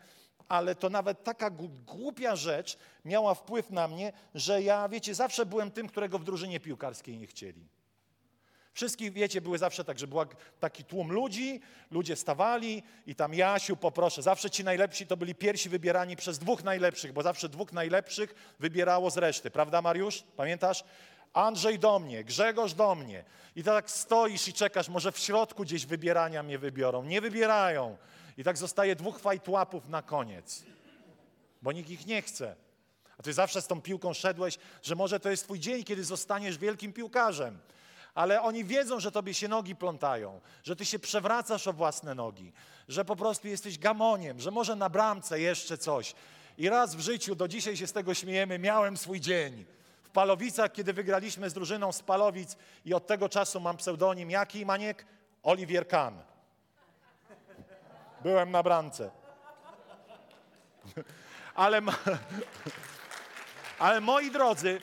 [0.49, 1.51] ale to nawet taka
[1.87, 6.61] głupia rzecz miała wpływ na mnie, że ja, wiecie, zawsze byłem tym, którego w drużynie
[6.61, 7.69] piłkarskiej nie chcieli.
[8.77, 10.19] Wszystkich, wiecie, były zawsze tak, że był
[10.61, 11.61] taki tłum ludzi,
[11.91, 14.23] ludzie stawali i tam Jasiu, poproszę.
[14.23, 19.11] Zawsze ci najlepsi to byli pierwsi wybierani przez dwóch najlepszych, bo zawsze dwóch najlepszych wybierało
[19.11, 19.51] z reszty.
[19.51, 20.25] Prawda, Mariusz?
[20.37, 20.85] Pamiętasz?
[21.33, 23.25] Andrzej do mnie, Grzegorz do mnie.
[23.57, 27.05] I tak stoisz i czekasz, może w środku gdzieś wybierania mnie wybiorą.
[27.05, 27.97] Nie wybierają.
[28.39, 30.65] I tak zostaje dwóch fajtłapów na koniec,
[31.63, 32.57] bo nikt ich nie chce.
[33.19, 36.59] A ty zawsze z tą piłką szedłeś, że może to jest twój dzień, kiedy zostaniesz
[36.59, 37.59] wielkim piłkarzem
[38.17, 42.53] ale oni wiedzą, że tobie się nogi plątają, że ty się przewracasz o własne nogi,
[42.89, 46.15] że po prostu jesteś gamoniem, że może na bramce jeszcze coś.
[46.59, 49.65] I raz w życiu, do dzisiaj się z tego śmiejemy, miałem swój dzień.
[50.03, 54.67] W Palowicach, kiedy wygraliśmy z drużyną z Palowic i od tego czasu mam pseudonim jaki,
[54.67, 55.07] Maniek?
[55.43, 56.15] Olivier Kahn.
[58.23, 59.11] Byłem na bramce.
[61.55, 61.81] Ale,
[63.79, 64.81] ale moi drodzy,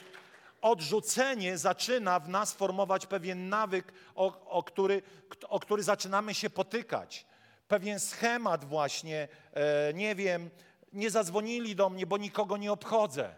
[0.64, 5.02] odrzucenie zaczyna w nas formować pewien nawyk, o, o, który,
[5.50, 7.26] o który zaczynamy się potykać.
[7.68, 10.50] Pewien schemat właśnie, e, nie wiem,
[10.94, 13.36] nie zadzwonili do mnie, bo nikogo nie obchodzę.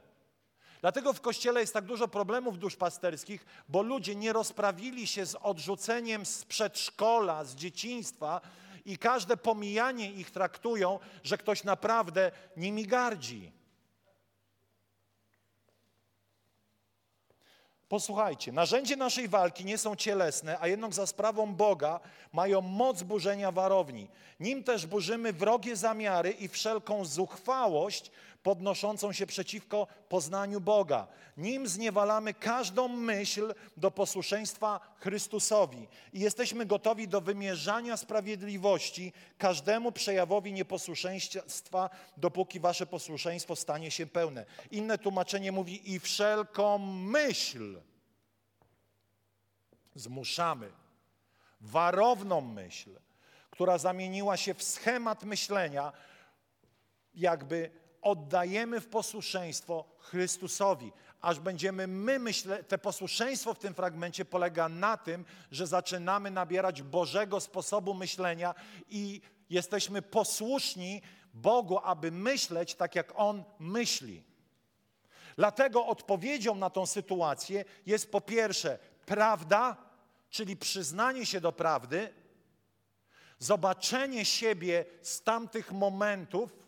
[0.82, 6.26] Dlatego w kościele jest tak dużo problemów duszpasterskich, bo ludzie nie rozprawili się z odrzuceniem
[6.26, 8.42] z przedszkola, z dzieciństwa
[8.86, 13.52] i każde pomijanie ich traktują, że ktoś naprawdę nimi gardzi.
[17.95, 21.99] Posłuchajcie, narzędzie naszej walki nie są cielesne, a jednak za sprawą Boga
[22.34, 24.08] mają moc burzenia warowni.
[24.39, 28.12] Nim też burzymy wrogie zamiary i wszelką zuchwałość
[28.45, 31.08] podnoszącą się przeciwko poznaniu Boga.
[31.38, 40.53] Nim zniewalamy każdą myśl do posłuszeństwa Chrystusowi i jesteśmy gotowi do wymierzania sprawiedliwości każdemu przejawowi
[40.53, 44.45] nieposłuszeństwa, dopóki wasze posłuszeństwo stanie się pełne.
[44.71, 46.77] Inne tłumaczenie mówi i wszelką
[47.17, 47.81] myśl
[49.95, 50.71] zmuszamy,
[51.62, 52.89] warowną myśl,
[53.49, 55.93] która zamieniła się w schemat myślenia,
[57.15, 60.91] jakby oddajemy w posłuszeństwo Chrystusowi,
[61.22, 66.82] aż będziemy my myśleć, te posłuszeństwo w tym fragmencie polega na tym, że zaczynamy nabierać
[66.82, 68.56] Bożego sposobu myślenia
[68.89, 71.02] i jesteśmy posłuszni
[71.34, 74.24] Bogu, aby myśleć tak, jak On myśli.
[75.36, 79.78] Dlatego odpowiedzią na tą sytuację jest po pierwsze prawda,
[80.30, 82.13] czyli przyznanie się do prawdy,
[83.39, 86.64] zobaczenie siebie z tamtych momentów,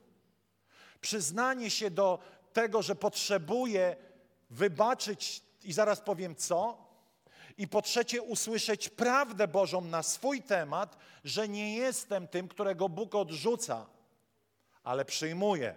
[1.01, 2.19] przyznanie się do
[2.53, 3.95] tego, że potrzebuję
[4.49, 6.87] wybaczyć i zaraz powiem co.
[7.57, 13.15] I po trzecie, usłyszeć prawdę Bożą na swój temat, że nie jestem tym, którego Bóg
[13.15, 13.85] odrzuca,
[14.83, 15.75] ale przyjmuje.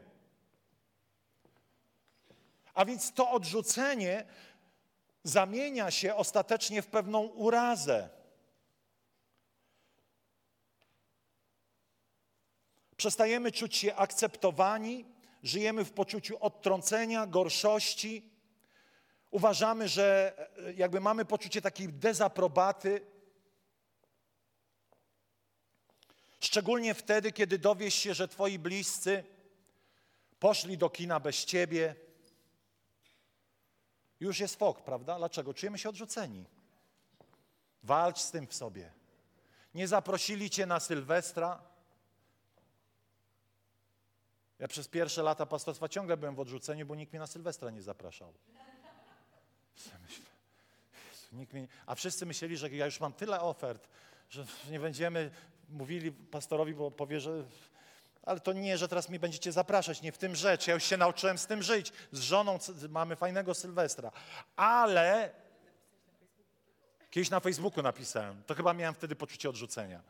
[2.75, 4.25] A więc to odrzucenie
[5.25, 8.09] zamienia się ostatecznie w pewną urazę.
[13.01, 15.05] Przestajemy czuć się akceptowani,
[15.43, 18.31] żyjemy w poczuciu odtrącenia, gorszości.
[19.31, 20.35] Uważamy, że
[20.67, 23.07] e, jakby mamy poczucie takiej dezaprobaty.
[26.41, 29.25] Szczególnie wtedy, kiedy dowiesz się, że twoi bliscy
[30.39, 31.95] poszli do kina bez ciebie.
[34.21, 35.19] Już jest fok, prawda?
[35.19, 35.55] Dlaczego?
[35.55, 36.45] Czujemy się odrzuceni.
[37.83, 38.93] Walcz z tym w sobie.
[39.75, 41.70] Nie zaprosili cię na Sylwestra,
[44.61, 47.83] ja przez pierwsze lata pastorstwa ciągle byłem w odrzuceniu, bo nikt mnie na Sylwestra nie
[47.83, 48.33] zapraszał.
[51.33, 53.89] Nikt mnie, a wszyscy myśleli, że ja już mam tyle ofert,
[54.31, 55.31] że nie będziemy
[55.69, 57.45] mówili pastorowi, bo powie, że
[58.23, 60.67] ale to nie, że teraz mnie będziecie zapraszać, nie w tym rzecz.
[60.67, 61.93] Ja już się nauczyłem z tym żyć.
[62.13, 64.13] Z żoną mamy fajnego Sylwestra.
[64.57, 65.31] Ale
[67.11, 68.43] kiedyś na Facebooku napisałem.
[68.47, 70.03] To chyba miałem wtedy poczucie odrzucenia.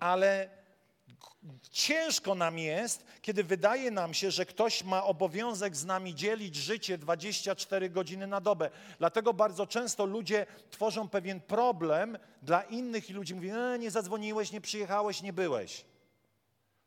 [0.00, 0.59] Ale
[1.70, 6.98] Ciężko nam jest, kiedy wydaje nam się, że ktoś ma obowiązek z nami dzielić życie
[6.98, 8.70] 24 godziny na dobę.
[8.98, 14.52] Dlatego bardzo często ludzie tworzą pewien problem dla innych i ludzi mówią, e, nie zadzwoniłeś,
[14.52, 15.84] nie przyjechałeś, nie byłeś.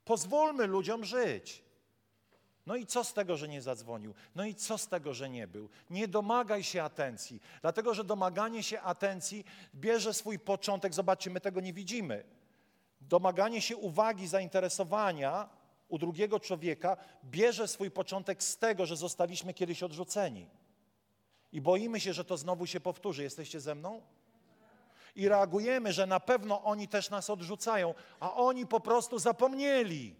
[0.06, 1.64] Pozwólmy ludziom żyć.
[2.66, 4.14] No i co z tego, że nie zadzwonił?
[4.36, 5.70] No i co z tego, że nie był?
[5.90, 10.94] Nie domagaj się atencji, dlatego że domaganie się atencji bierze swój początek.
[10.94, 12.24] Zobaczcie, my tego nie widzimy
[13.10, 15.50] domaganie się uwagi, zainteresowania
[15.90, 20.50] u drugiego człowieka bierze swój początek z tego, że zostaliśmy kiedyś odrzuceni.
[21.52, 23.24] I boimy się, że to znowu się powtórzy.
[23.24, 24.02] Jesteście ze mną?
[25.16, 30.16] I reagujemy, że na pewno oni też nas odrzucają, a oni po prostu zapomnieli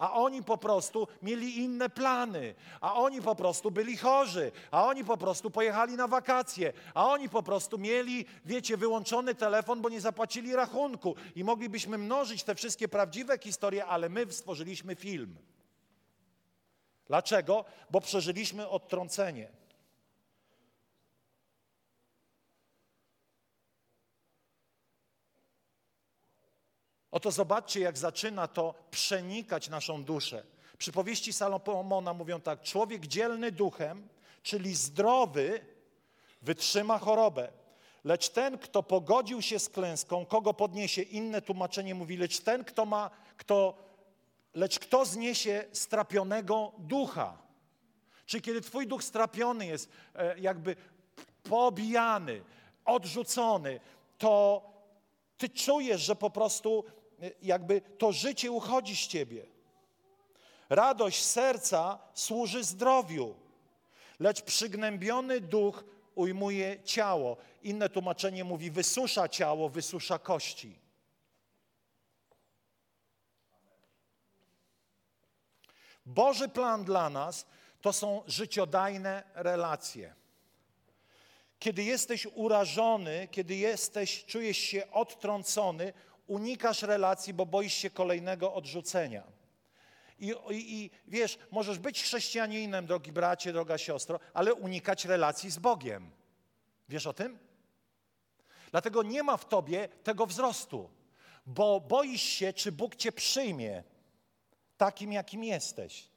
[0.00, 5.04] a oni po prostu mieli inne plany, a oni po prostu byli chorzy, a oni
[5.04, 10.00] po prostu pojechali na wakacje, a oni po prostu mieli, wiecie, wyłączony telefon, bo nie
[10.00, 11.14] zapłacili rachunku.
[11.36, 15.36] I moglibyśmy mnożyć te wszystkie prawdziwe historie, ale my stworzyliśmy film.
[17.06, 17.64] Dlaczego?
[17.90, 19.59] Bo przeżyliśmy odtrącenie.
[27.10, 30.42] Oto zobaczcie, jak zaczyna to przenikać naszą duszę.
[30.78, 34.08] Przypowieści Salomona mówią tak: człowiek dzielny duchem,
[34.42, 35.60] czyli zdrowy,
[36.42, 37.48] wytrzyma chorobę.
[38.04, 41.02] Lecz ten, kto pogodził się z klęską, kogo podniesie?
[41.02, 43.74] Inne tłumaczenie mówi, lecz ten, kto ma, kto,
[44.54, 47.38] lecz kto zniesie strapionego ducha?
[48.26, 50.76] Czy kiedy twój duch strapiony jest, e, jakby
[51.42, 52.42] pobijany,
[52.84, 53.80] odrzucony,
[54.18, 54.62] to
[55.38, 56.84] ty czujesz, że po prostu
[57.42, 59.46] jakby to życie uchodzi z ciebie.
[60.68, 63.34] Radość serca służy zdrowiu,
[64.20, 67.36] lecz przygnębiony duch ujmuje ciało.
[67.62, 70.78] Inne tłumaczenie mówi wysusza ciało, wysusza kości.
[76.06, 77.46] Boży plan dla nas
[77.80, 80.14] to są życiodajne relacje.
[81.58, 85.92] Kiedy jesteś urażony, kiedy jesteś, czujesz się odtrącony,
[86.30, 89.22] unikasz relacji, bo boisz się kolejnego odrzucenia.
[90.18, 95.58] I, i, I wiesz, możesz być chrześcijaninem, drogi bracie, droga siostro, ale unikać relacji z
[95.58, 96.10] Bogiem.
[96.88, 97.38] Wiesz o tym?
[98.70, 100.90] Dlatego nie ma w tobie tego wzrostu,
[101.46, 103.82] bo boisz się, czy Bóg cię przyjmie
[104.76, 106.08] takim, jakim jesteś.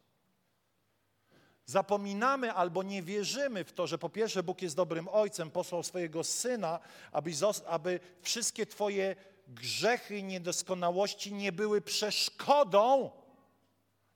[1.66, 6.24] Zapominamy albo nie wierzymy w to, że po pierwsze Bóg jest dobrym ojcem, posłał swojego
[6.24, 6.80] syna,
[7.12, 7.32] aby,
[7.68, 9.16] aby wszystkie Twoje
[9.48, 13.12] grzechy i niedoskonałości nie były przeszkodą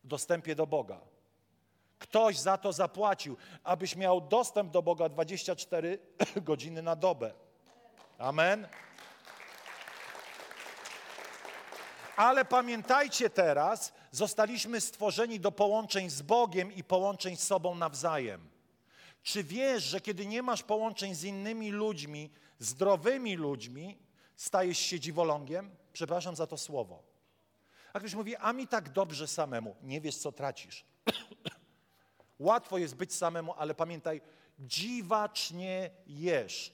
[0.03, 0.99] w dostępie do Boga.
[1.99, 5.99] Ktoś za to zapłacił, abyś miał dostęp do Boga 24
[6.41, 7.33] godziny na dobę.
[8.17, 8.67] Amen.
[12.15, 18.49] Ale pamiętajcie teraz, zostaliśmy stworzeni do połączeń z Bogiem i połączeń z sobą nawzajem.
[19.23, 23.97] Czy wiesz, że kiedy nie masz połączeń z innymi ludźmi, zdrowymi ludźmi,
[24.37, 25.75] stajesz się dziwolągiem?
[25.93, 27.03] Przepraszam za to słowo.
[27.93, 29.75] A ktoś mówi, a mi tak dobrze samemu.
[29.83, 30.85] Nie wiesz, co tracisz.
[32.39, 34.21] Łatwo jest być samemu, ale pamiętaj,
[34.59, 36.73] dziwacznie jesz.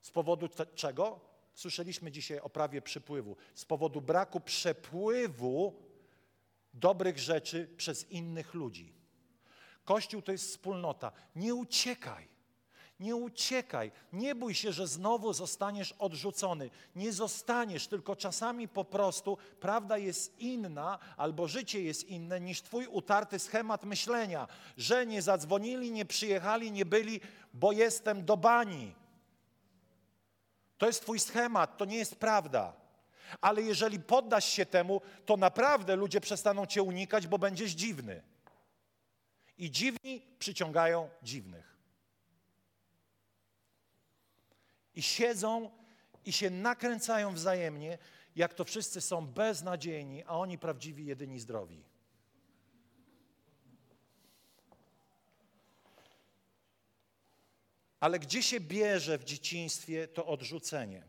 [0.00, 1.20] Z powodu czego?
[1.54, 3.36] Słyszeliśmy dzisiaj o prawie przypływu.
[3.54, 5.82] Z powodu braku przepływu
[6.74, 8.92] dobrych rzeczy przez innych ludzi.
[9.84, 11.12] Kościół to jest wspólnota.
[11.36, 12.33] Nie uciekaj.
[13.00, 13.92] Nie uciekaj.
[14.12, 16.70] Nie bój się, że znowu zostaniesz odrzucony.
[16.96, 22.86] Nie zostaniesz, tylko czasami po prostu prawda jest inna albo życie jest inne niż twój
[22.86, 27.20] utarty schemat myślenia, że nie zadzwonili, nie przyjechali, nie byli,
[27.54, 28.94] bo jestem do bani.
[30.78, 32.72] To jest Twój schemat, to nie jest prawda.
[33.40, 38.22] Ale jeżeli poddasz się temu, to naprawdę ludzie przestaną Cię unikać, bo będziesz dziwny.
[39.58, 41.73] I dziwni przyciągają dziwnych.
[44.96, 45.70] I siedzą
[46.24, 47.98] i się nakręcają wzajemnie,
[48.36, 51.84] jak to wszyscy są beznadziejni, a oni prawdziwi, jedyni zdrowi.
[58.00, 61.02] Ale gdzie się bierze w dzieciństwie to odrzucenie?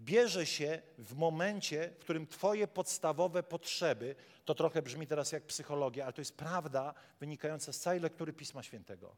[0.00, 4.14] Bierze się w momencie, w którym Twoje podstawowe potrzeby,
[4.44, 8.62] to trochę brzmi teraz jak psychologia, ale to jest prawda wynikająca z całej lektury Pisma
[8.62, 9.16] Świętego,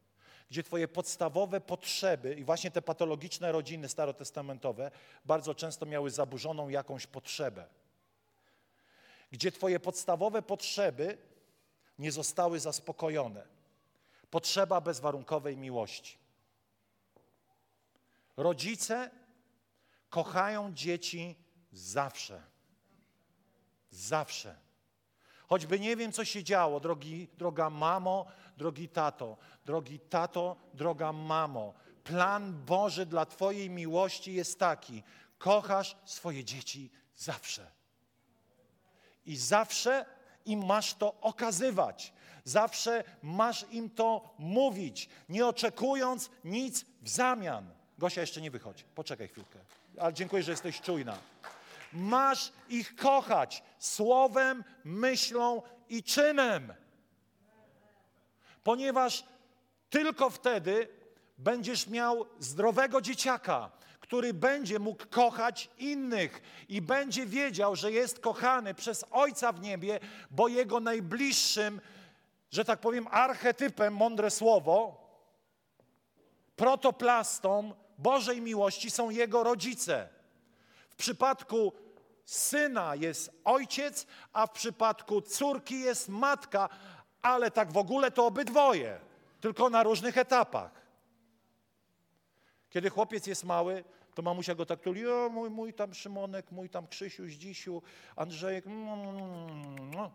[0.51, 4.91] gdzie Twoje podstawowe potrzeby i właśnie te patologiczne rodziny starotestamentowe
[5.25, 7.67] bardzo często miały zaburzoną jakąś potrzebę,
[9.33, 11.19] gdzie Twoje podstawowe potrzeby
[11.99, 13.47] nie zostały zaspokojone.
[14.31, 16.19] Potrzeba bezwarunkowej miłości.
[18.37, 19.11] Rodzice
[20.11, 21.37] kochają dzieci
[21.73, 22.43] zawsze.
[23.91, 24.57] Zawsze.
[25.47, 28.27] Choćby nie wiem, co się działo, drogi, droga mamo,
[28.57, 31.75] drogi tato, drogi tato, droga mamo.
[32.05, 35.03] Plan Boży dla Twojej miłości jest taki:
[35.39, 37.71] kochasz swoje dzieci zawsze.
[39.27, 40.07] I zawsze
[40.45, 42.13] im masz to okazywać.
[42.45, 47.71] Zawsze masz im to mówić, nie oczekując nic w zamian.
[47.99, 49.59] Gosia jeszcze nie wychodzi, poczekaj chwilkę.
[49.99, 51.19] Ale dziękuję, że jesteś czujna.
[51.93, 56.75] Masz ich kochać słowem, myślą i czynem.
[58.65, 59.25] Ponieważ
[59.91, 60.89] tylko wtedy
[61.39, 68.75] będziesz miał zdrowego dzieciaka, który będzie mógł kochać innych i będzie wiedział, że jest kochany
[68.75, 70.01] przez Ojca w niebie,
[70.31, 71.81] bo jego najbliższym
[72.55, 74.97] że tak powiem, archetypem, mądre słowo,
[76.57, 80.09] protoplastą Bożej miłości są jego rodzice.
[80.91, 81.73] W przypadku
[82.25, 86.69] syna jest ojciec, a w przypadku córki jest matka,
[87.25, 89.01] ale tak w ogóle to obydwoje,
[89.41, 90.71] tylko na różnych etapach.
[92.71, 93.85] Kiedy chłopiec jest mały,
[94.15, 97.83] to mamusia go tak tuli, o mój, mój tam Szymonek, mój tam Krzysiu, Zdzisiu,
[98.17, 98.67] Andrzejek.
[98.67, 100.11] Mm, mm, mm,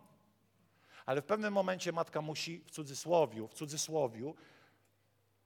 [1.06, 4.36] ale w pewnym momencie matka musi w cudzysłowiu, w cudzysłowiu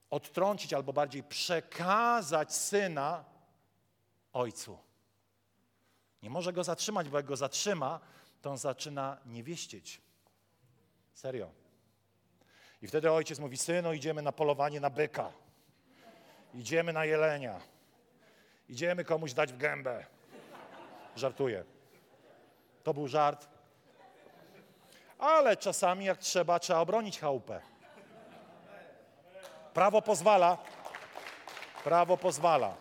[0.09, 3.25] odtrącić albo bardziej przekazać syna
[4.33, 4.77] ojcu.
[6.23, 7.99] Nie może go zatrzymać, bo jak go zatrzyma,
[8.41, 10.01] to on zaczyna nie wieścieć.
[11.13, 11.51] Serio.
[12.81, 15.31] I wtedy ojciec mówi, synu, idziemy na polowanie na byka.
[16.53, 17.61] Idziemy na jelenia.
[18.69, 20.05] Idziemy komuś dać w gębę.
[21.15, 21.63] Żartuję.
[22.83, 23.53] To był żart
[25.23, 27.61] ale czasami jak trzeba, trzeba obronić chałupę.
[29.73, 30.57] Prawo pozwala.
[31.83, 32.75] Prawo pozwala.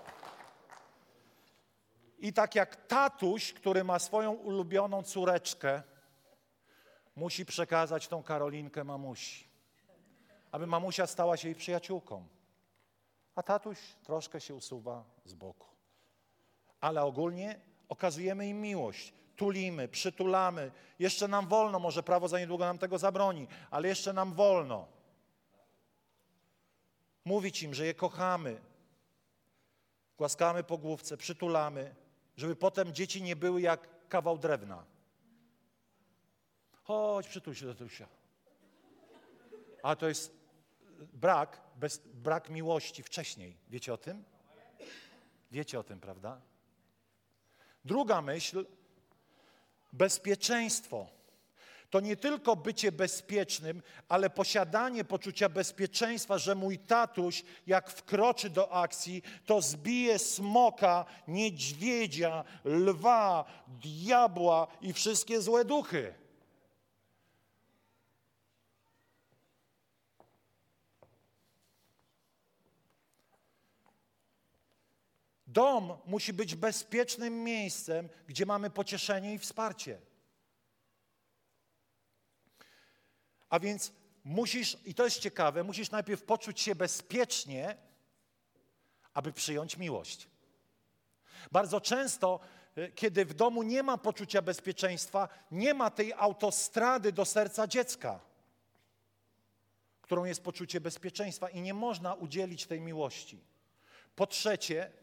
[2.18, 5.82] I tak jak tatuś, który ma swoją ulubioną córeczkę,
[7.16, 9.48] musi przekazać tą Karolinkę mamusi,
[10.52, 12.26] aby mamusia stała się jej przyjaciółką.
[13.34, 15.66] A tatuś troszkę się usuwa z boku.
[16.80, 19.12] Ale ogólnie okazujemy im miłość.
[19.36, 20.70] tulimy, przytulamy.
[20.98, 24.86] Jeszcze nam wolno, może prawo za niedługo nam tego zabroni, ale jeszcze nam wolno.
[27.24, 28.60] Mówić im, że je kochamy.
[30.18, 31.94] Głaskamy po główce, przytulamy,
[32.36, 34.84] żeby potem dzieci nie były jak kawał drewna.
[36.92, 38.06] Chodź, przytul się do Tusia.
[39.82, 40.32] A to jest
[41.12, 43.56] brak, bez, brak miłości wcześniej.
[43.70, 44.24] Wiecie o tym?
[45.50, 46.40] Wiecie o tym, prawda?
[47.84, 48.66] Druga myśl,
[49.92, 51.06] bezpieczeństwo.
[51.90, 58.72] To nie tylko bycie bezpiecznym, ale posiadanie poczucia bezpieczeństwa, że mój tatuś, jak wkroczy do
[58.72, 66.21] akcji, to zbije smoka, niedźwiedzia, lwa, diabła i wszystkie złe duchy.
[75.52, 80.00] Dom musi być bezpiecznym miejscem, gdzie mamy pocieszenie i wsparcie.
[83.48, 83.92] A więc
[84.24, 87.76] musisz, i to jest ciekawe, musisz najpierw poczuć się bezpiecznie,
[89.14, 90.28] aby przyjąć miłość.
[91.52, 92.40] Bardzo często,
[92.76, 98.20] e, kiedy w domu nie ma poczucia bezpieczeństwa, nie ma tej autostrady do serca dziecka,
[100.02, 103.44] którą jest poczucie bezpieczeństwa i nie można udzielić tej miłości.
[104.16, 105.01] Po trzecie,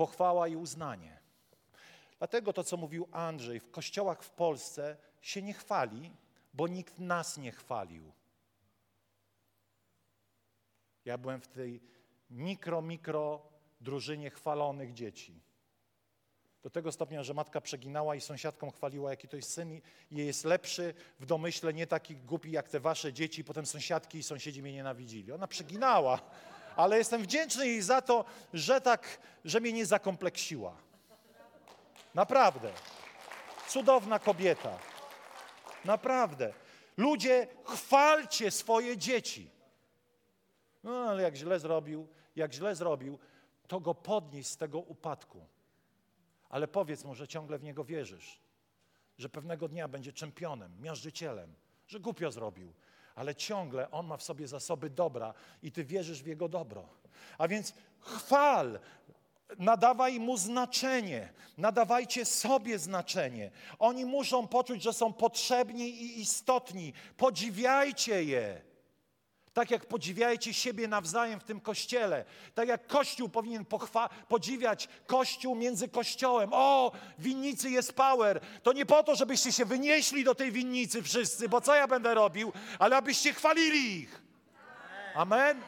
[0.00, 1.20] pochwała i uznanie.
[2.18, 6.12] Dlatego to, co mówił Andrzej, w kościołach w Polsce się nie chwali,
[6.54, 8.12] bo nikt nas nie chwalił.
[11.04, 11.80] Ja byłem w tej
[12.30, 13.42] mikro, mikro
[13.80, 15.40] drużynie chwalonych dzieci.
[16.62, 19.80] Do tego stopnia, że matka przeginała i sąsiadką chwaliła, jaki to jest syn
[20.10, 23.44] i jest lepszy w domyśle, nie taki głupi jak te wasze dzieci.
[23.44, 25.32] Potem sąsiadki i sąsiedzi mnie nienawidzili.
[25.32, 26.20] Ona przeginała
[26.76, 30.76] ale jestem wdzięczny jej za to, że tak, że mnie nie zakompleksiła.
[32.14, 32.72] Naprawdę.
[33.68, 34.78] Cudowna kobieta.
[35.84, 36.52] Naprawdę.
[36.96, 39.50] Ludzie, chwalcie swoje dzieci.
[40.82, 43.18] No ale jak źle zrobił, jak źle zrobił,
[43.68, 45.46] to go podnieś z tego upadku.
[46.48, 48.40] Ale powiedz mu, że ciągle w niego wierzysz,
[49.18, 51.54] że pewnego dnia będzie czempionem, miażdżycielem,
[51.86, 52.74] że głupio zrobił,
[53.14, 56.88] ale ciągle On ma w sobie zasoby dobra i Ty wierzysz w Jego dobro.
[57.38, 58.78] A więc chwal,
[59.58, 63.50] nadawaj Mu znaczenie, nadawajcie sobie znaczenie.
[63.78, 66.92] Oni muszą poczuć, że są potrzebni i istotni.
[67.16, 68.69] Podziwiajcie je.
[69.54, 72.24] Tak jak podziwiajcie siebie nawzajem w tym kościele.
[72.54, 73.64] Tak jak Kościół powinien
[74.28, 76.50] podziwiać Kościół między Kościołem.
[76.52, 78.40] O, winnicy jest power.
[78.62, 82.14] To nie po to, żebyście się wynieśli do tej winnicy wszyscy, bo co ja będę
[82.14, 84.22] robił, ale abyście chwalili ich.
[85.14, 85.62] Amen?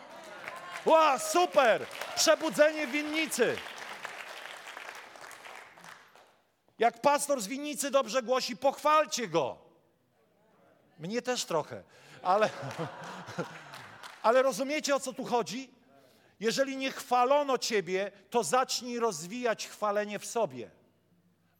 [0.85, 1.87] Ła, super!
[2.17, 3.57] Przebudzenie winnicy.
[6.79, 9.59] Jak pastor z winnicy dobrze głosi, pochwalcie go.
[10.99, 11.83] Mnie też trochę,
[12.23, 12.51] ale...
[14.23, 15.71] Ale rozumiecie o co tu chodzi?
[16.41, 20.71] Jeżeli nie chwalono Ciebie, to zacznij rozwijać chwalenie w sobie.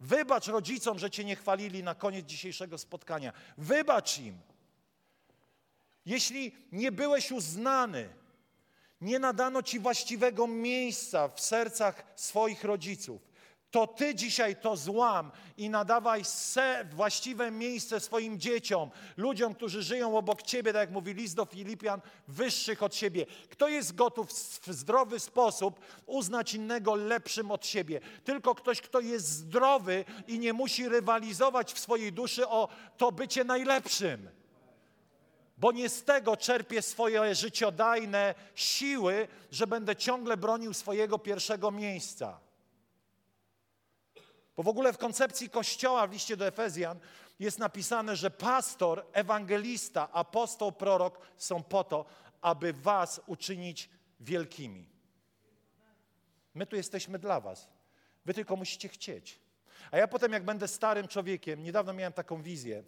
[0.01, 3.33] Wybacz rodzicom, że Cię nie chwalili na koniec dzisiejszego spotkania.
[3.59, 4.39] Wybacz im.
[6.07, 8.09] Jeśli nie byłeś uznany,
[9.01, 13.32] nie nadano Ci właściwego miejsca w sercach swoich rodziców,
[13.73, 20.19] to ty dzisiaj to złam i nadawaj se właściwe miejsce swoim dzieciom, ludziom, którzy żyją
[20.19, 23.27] obok ciebie, tak jak mówi list do Filipian, wyższych od siebie.
[23.51, 24.31] Kto jest gotów
[24.63, 28.01] w zdrowy sposób uznać innego lepszym od siebie?
[28.25, 33.45] Tylko ktoś, kto jest zdrowy i nie musi rywalizować w swojej duszy o to bycie
[33.45, 34.29] najlepszym.
[35.59, 42.52] Bo nie z tego czerpię swoje życiodajne siły, że będę ciągle bronił swojego pierwszego miejsca.
[44.57, 46.99] Bo w ogóle w koncepcji Kościoła w liście do Efezjan
[47.39, 52.05] jest napisane, że pastor, ewangelista, apostoł, prorok są po to,
[52.41, 53.91] aby was uczynić
[54.21, 54.89] wielkimi.
[56.55, 57.69] My tu jesteśmy dla was.
[58.25, 59.39] Wy tylko musicie chcieć.
[59.91, 62.85] A ja potem, jak będę starym człowiekiem, niedawno miałem taką wizję.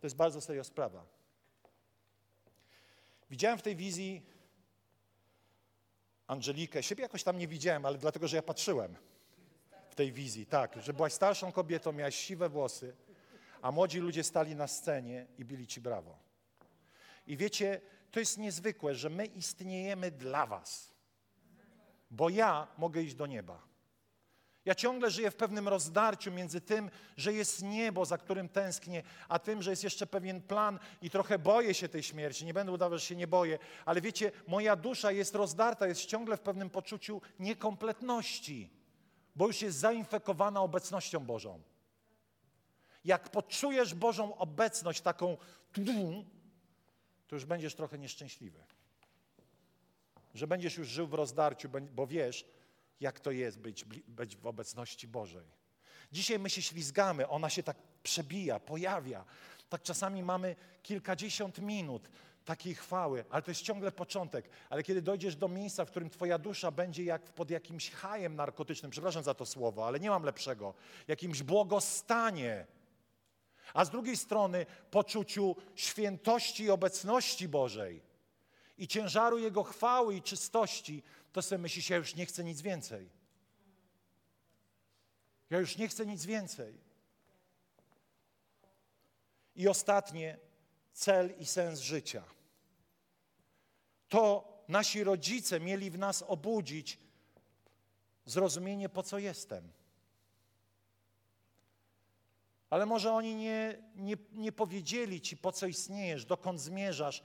[0.00, 1.04] To jest bardzo serio sprawa.
[3.30, 4.22] Widziałem w tej wizji
[6.26, 6.82] Angelikę.
[6.82, 8.96] Siebie jakoś tam nie widziałem, ale dlatego, że ja patrzyłem
[10.00, 12.96] tej wizji, tak, że byłaś starszą kobietą, miałaś siwe włosy,
[13.62, 16.18] a młodzi ludzie stali na scenie i bili ci brawo.
[17.26, 17.80] I wiecie,
[18.10, 20.94] to jest niezwykłe, że my istniejemy dla was,
[22.10, 23.62] bo ja mogę iść do nieba.
[24.64, 29.38] Ja ciągle żyję w pewnym rozdarciu między tym, że jest niebo, za którym tęsknię, a
[29.38, 32.44] tym, że jest jeszcze pewien plan i trochę boję się tej śmierci.
[32.44, 36.36] Nie będę udawał, że się nie boję, ale wiecie, moja dusza jest rozdarta, jest ciągle
[36.36, 38.79] w pewnym poczuciu niekompletności
[39.36, 41.62] bo już jest zainfekowana obecnością Bożą.
[43.04, 45.36] Jak poczujesz Bożą obecność taką,
[47.28, 48.64] to już będziesz trochę nieszczęśliwy.
[50.34, 52.44] Że będziesz już żył w rozdarciu, bo wiesz,
[53.00, 55.46] jak to jest być, być w obecności Bożej.
[56.12, 59.24] Dzisiaj my się ślizgamy, ona się tak przebija, pojawia.
[59.68, 62.08] Tak czasami mamy kilkadziesiąt minut
[62.44, 64.48] takiej chwały, ale to jest ciągle początek.
[64.70, 68.90] Ale kiedy dojdziesz do miejsca, w którym twoja dusza będzie jak pod jakimś hajem narkotycznym,
[68.90, 70.74] przepraszam za to słowo, ale nie mam lepszego,
[71.08, 72.66] jakimś błogostanie,
[73.74, 78.02] a z drugiej strony poczuciu świętości i obecności Bożej
[78.78, 83.08] i ciężaru Jego chwały i czystości, to sobie myślisz, ja już nie chcę nic więcej.
[85.50, 86.80] Ja już nie chcę nic więcej.
[89.56, 90.38] I ostatnie,
[90.92, 92.22] cel i sens życia.
[94.08, 96.98] To nasi rodzice mieli w nas obudzić
[98.24, 99.72] zrozumienie, po co jestem.
[102.70, 107.22] Ale może oni nie, nie, nie powiedzieli ci, po co istniejesz, dokąd zmierzasz,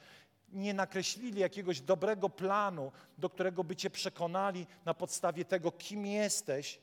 [0.49, 6.80] nie nakreślili jakiegoś dobrego planu, do którego by cię przekonali na podstawie tego, kim jesteś,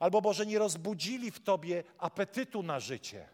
[0.00, 3.28] albo może nie rozbudzili w tobie apetytu na życie.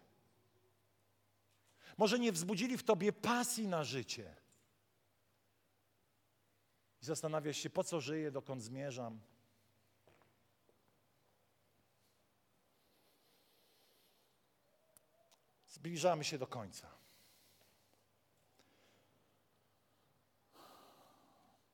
[2.01, 4.37] Może nie wzbudzili w tobie pasji na życie.
[7.03, 9.21] I zastanawiasz się, po co żyję, dokąd zmierzam.
[15.69, 16.89] Zbliżamy się do końca.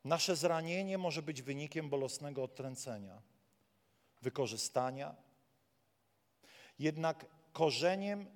[0.04, 3.22] Nasze zranienie może być wynikiem bolesnego odtręcenia,
[4.22, 5.14] wykorzystania.
[6.78, 8.35] Jednak korzeniem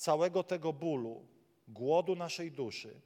[0.00, 1.26] całego tego bólu,
[1.68, 3.00] głodu naszej duszy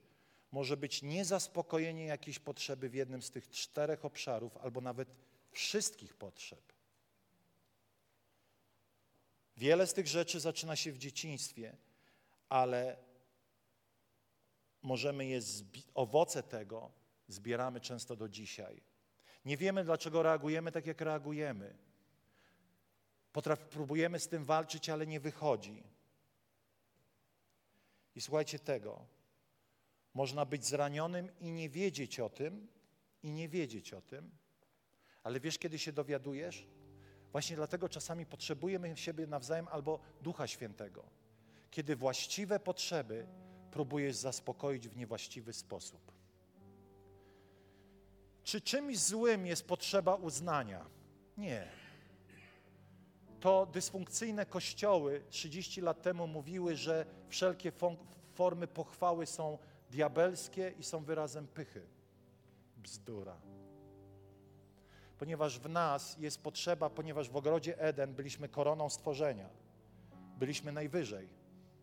[0.53, 5.09] może być niezaspokojenie jakiejś potrzeby w jednym z tych czterech obszarów, albo nawet
[5.51, 6.73] wszystkich potrzeb.
[9.57, 11.77] Wiele z tych rzeczy zaczyna się w dzieciństwie,
[12.49, 12.97] ale
[14.83, 15.41] możemy je,
[15.95, 16.91] owoce tego
[17.29, 18.83] zbieramy często do dzisiaj.
[19.45, 21.77] Nie wiemy, dlaczego reagujemy tak, jak reagujemy.
[23.33, 25.94] Potraf, próbujemy z tym walczyć, ale nie wychodzi.
[28.17, 29.07] I słuchajcie tego.
[30.15, 32.69] Można być zranionym i nie wiedzieć o tym,
[33.23, 34.31] i nie wiedzieć o tym,
[35.23, 36.67] ale wiesz, kiedy się dowiadujesz?
[37.33, 41.05] Właśnie dlatego czasami potrzebujemy siebie nawzajem albo Ducha Świętego.
[41.71, 43.27] Kiedy właściwe potrzeby
[43.71, 46.13] próbujesz zaspokoić w niewłaściwy sposób.
[48.45, 50.87] Czy czymś złym jest potrzeba uznania?
[51.37, 51.69] Nie.
[53.45, 57.73] To dysfunkcyjne kościoły 30 lat temu mówiły, że wszelkie
[58.35, 59.59] formy pochwały są
[59.91, 61.87] diabelskie i są wyrazem pychy.
[62.77, 63.37] Bzdura.
[65.19, 69.49] Ponieważ w nas jest potrzeba, ponieważ w ogrodzie Eden byliśmy koroną stworzenia.
[70.39, 71.29] Byliśmy najwyżej.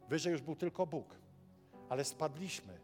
[0.10, 1.16] Wyżej już był tylko Bóg.
[1.90, 2.80] Ale spadliśmy.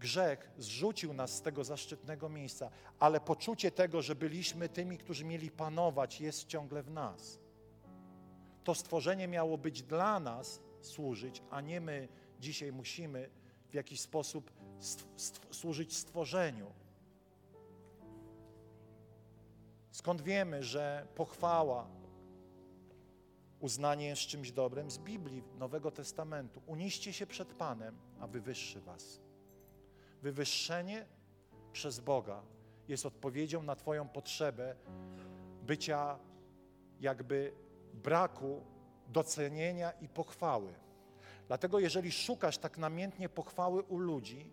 [0.00, 5.50] Grzech zrzucił nas z tego zaszczytnego miejsca, ale poczucie tego, że byliśmy tymi, którzy mieli
[5.50, 7.47] panować, jest ciągle w nas.
[8.68, 12.08] To stworzenie miało być dla nas służyć, a nie my
[12.40, 13.30] dzisiaj musimy
[13.70, 14.52] w jakiś sposób
[15.50, 16.72] służyć stworzeniu.
[19.90, 21.88] Skąd wiemy, że pochwała,
[23.60, 24.90] uznanie jest czymś dobrym?
[24.90, 26.62] Z Biblii Nowego Testamentu.
[26.66, 29.20] Uniście się przed Panem, a wywyższy was.
[30.22, 31.06] Wywyższenie
[31.72, 32.42] przez Boga
[32.88, 34.76] jest odpowiedzią na Twoją potrzebę
[35.62, 36.18] bycia
[37.00, 37.67] jakby
[37.98, 38.62] braku
[39.06, 40.74] docenienia i pochwały.
[41.46, 44.52] Dlatego jeżeli szukasz tak namiętnie pochwały u ludzi,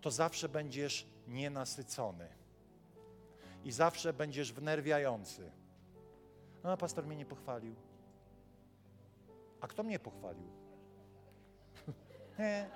[0.00, 2.28] to zawsze będziesz nienasycony.
[3.64, 5.50] I zawsze będziesz wnerwiający.
[6.64, 7.74] No, pastor mnie nie pochwalił.
[9.60, 10.50] A kto mnie pochwalił?
[12.38, 12.70] nie.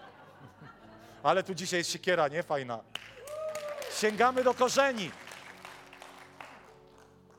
[1.22, 2.42] Ale tu dzisiaj jest siekiera, nie?
[2.42, 2.84] Fajna.
[3.92, 5.10] Sięgamy do korzeni.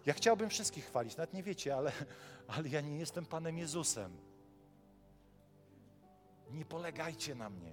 [0.06, 1.92] Ja chciałbym wszystkich chwalić, nawet nie wiecie, ale,
[2.48, 4.18] ale ja nie jestem Panem Jezusem.
[6.52, 7.72] Nie polegajcie na mnie.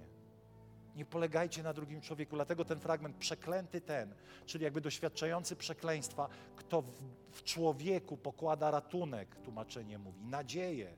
[0.95, 2.35] Nie polegajcie na drugim człowieku.
[2.35, 4.13] Dlatego ten fragment przeklęty ten,
[4.45, 7.01] czyli jakby doświadczający przekleństwa, kto w,
[7.31, 10.97] w człowieku pokłada ratunek, tłumaczenie mówi, nadzieję.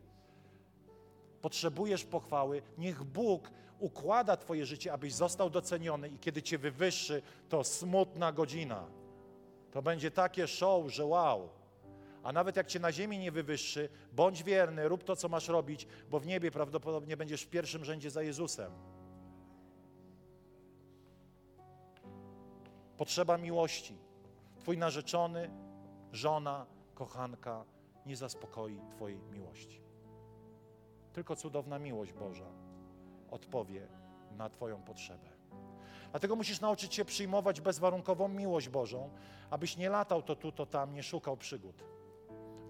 [1.41, 7.63] Potrzebujesz pochwały, niech Bóg układa Twoje życie, abyś został doceniony i kiedy Cię wywyższy, to
[7.63, 9.00] smutna godzina.
[9.71, 11.49] To będzie takie show, że wow.
[12.23, 15.87] A nawet jak Cię na ziemi nie wywyższy, bądź wierny, rób to, co masz robić,
[16.09, 18.71] bo w niebie prawdopodobnie będziesz w pierwszym rzędzie za Jezusem.
[22.97, 23.97] Potrzeba miłości.
[24.59, 25.49] Twój narzeczony,
[26.11, 26.65] żona,
[26.95, 27.65] kochanka
[28.05, 29.81] nie zaspokoi Twojej miłości.
[31.13, 32.51] Tylko cudowna miłość Boża
[33.31, 33.87] odpowie
[34.37, 35.30] na Twoją potrzebę.
[36.11, 39.09] Dlatego musisz nauczyć się przyjmować bezwarunkową miłość Bożą,
[39.49, 41.83] abyś nie latał to tu, to tam, nie szukał przygód.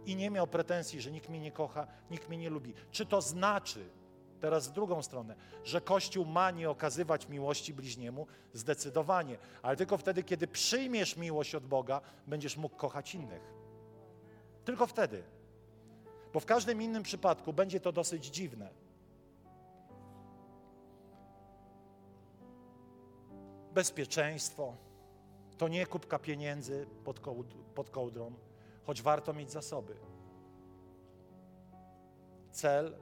[0.06, 2.74] I nie miał pretensji, że nikt mnie nie kocha, nikt mnie nie lubi.
[2.92, 3.90] Czy to znaczy,
[4.40, 8.28] teraz w drugą stronę, że Kościół ma nie okazywać miłości bliźniemu?
[8.54, 9.38] Zdecydowanie.
[9.62, 13.54] Ale tylko wtedy, kiedy przyjmiesz miłość od Boga, będziesz mógł kochać innych.
[14.66, 15.24] Tylko wtedy.
[16.34, 18.81] Bo w każdym innym przypadku będzie to dosyć dziwne.
[23.74, 24.76] Bezpieczeństwo
[25.58, 28.34] to nie kubka pieniędzy pod, kołd pod kołdrą,
[28.84, 29.96] choć warto mieć zasoby.
[32.52, 32.96] Cel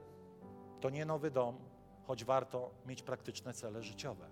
[0.80, 1.58] to nie nowy dom,
[2.06, 4.28] choć warto mieć praktyczne cele życiowe.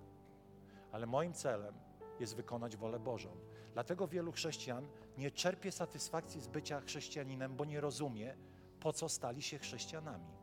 [0.92, 1.74] Ale moim celem
[2.20, 3.30] jest wykonać wolę Bożą.
[3.72, 8.36] Dlatego wielu chrześcijan nie czerpie satysfakcji z bycia chrześcijaninem, bo nie rozumie,
[8.80, 10.38] po co stali się chrześcijanami.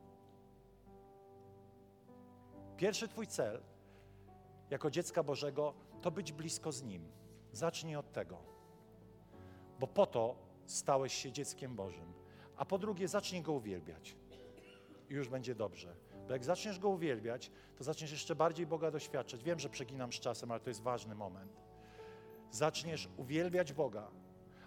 [2.78, 3.62] Pierwszy Twój cel
[4.70, 7.08] jako dziecka Bożego to być blisko z Nim.
[7.52, 8.38] Zacznij od tego,
[9.80, 10.36] bo po to
[10.66, 12.14] stałeś się dzieckiem Bożym.
[12.58, 14.16] A po drugie, zacznij Go uwielbiać
[15.10, 15.96] i już będzie dobrze.
[16.28, 19.44] Bo jak zaczniesz Go uwielbiać, to zaczniesz jeszcze bardziej Boga doświadczać.
[19.44, 21.62] Wiem, że przeginam z czasem, ale to jest ważny moment.
[22.52, 24.12] Zaczniesz uwielbiać Boga,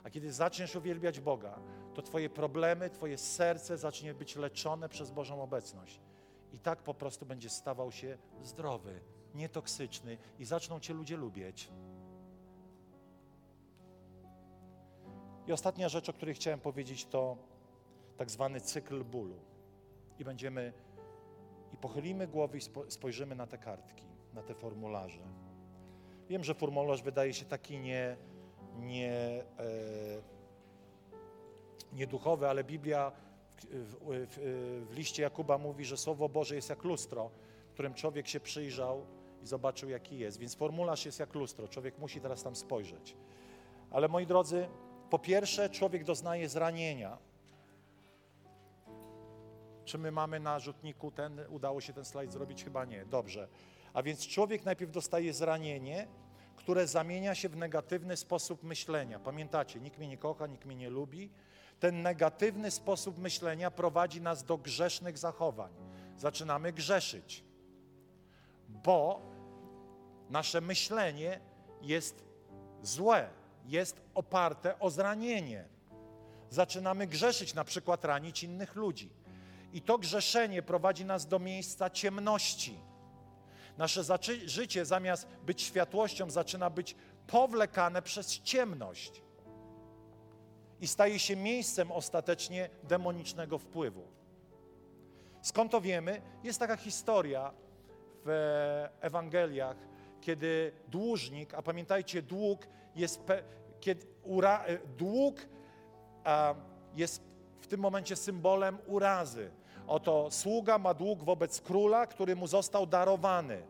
[0.05, 1.59] a kiedy zaczniesz uwielbiać Boga,
[1.94, 6.01] to Twoje problemy, Twoje serce zacznie być leczone przez Bożą obecność.
[6.53, 9.01] I tak po prostu będzie stawał się zdrowy,
[9.39, 11.70] nietoksyczny i zaczną Cię ludzie lubić.
[15.47, 17.36] I ostatnia rzecz, o której chciałem powiedzieć, to
[18.16, 19.36] tak zwany cykl bólu.
[20.18, 20.72] I będziemy,
[21.72, 25.22] i pochylimy głowy i spojrzymy na te kartki, na te formularze.
[26.28, 28.16] Wiem, że formularz wydaje się taki nie,
[28.76, 30.22] nie, e,
[31.93, 33.12] nieduchowy, ale Biblia
[33.57, 37.30] w, w, w liście Jakuba mówi, że Słowo Boże jest jak lustro,
[37.72, 39.07] którym człowiek się przyjrzał
[39.43, 40.39] i zobaczył, jaki jest.
[40.39, 43.16] Więc formularz jest jak lustro, człowiek musi teraz tam spojrzeć.
[43.91, 44.68] Ale moi drodzy,
[45.11, 47.18] po pierwsze, człowiek doznaje zranienia.
[49.84, 52.64] Czy my mamy na rzutniku ten, udało się ten slajd zrobić?
[52.64, 53.07] Chyba nie.
[53.07, 53.49] Dobrze.
[53.95, 56.09] A więc człowiek najpierw dostaje zranienie,
[56.57, 59.18] które zamienia się w negatywny sposób myślenia.
[59.18, 61.30] Pamiętacie, nikt mnie nie kocha, nikt mnie nie lubi.
[61.80, 65.72] Ten negatywny sposób myślenia prowadzi nas do grzesznych zachowań.
[66.16, 67.45] Zaczynamy grzeszyć,
[68.68, 69.20] bo
[70.30, 71.40] nasze myślenie
[71.82, 72.24] jest
[72.82, 73.30] złe
[73.68, 75.64] jest oparte o zranienie.
[76.50, 79.10] Zaczynamy grzeszyć, na przykład ranić innych ludzi.
[79.72, 82.78] I to grzeszenie prowadzi nas do miejsca ciemności.
[83.78, 84.02] Nasze
[84.46, 86.96] życie zamiast być światłością zaczyna być
[87.26, 89.22] powlekane przez ciemność
[90.80, 94.02] i staje się miejscem ostatecznie demonicznego wpływu.
[95.42, 96.22] Skąd to wiemy?
[96.44, 97.52] Jest taka historia
[98.28, 99.76] w Ewangeliach,
[100.20, 102.66] kiedy dłużnik, a pamiętajcie, dług
[102.96, 103.20] jest,
[103.80, 105.36] kiedy ura, e, dług
[106.94, 107.22] jest
[107.60, 109.50] w tym momencie symbolem urazy.
[109.86, 113.62] Oto sługa ma dług wobec króla, który mu został darowany.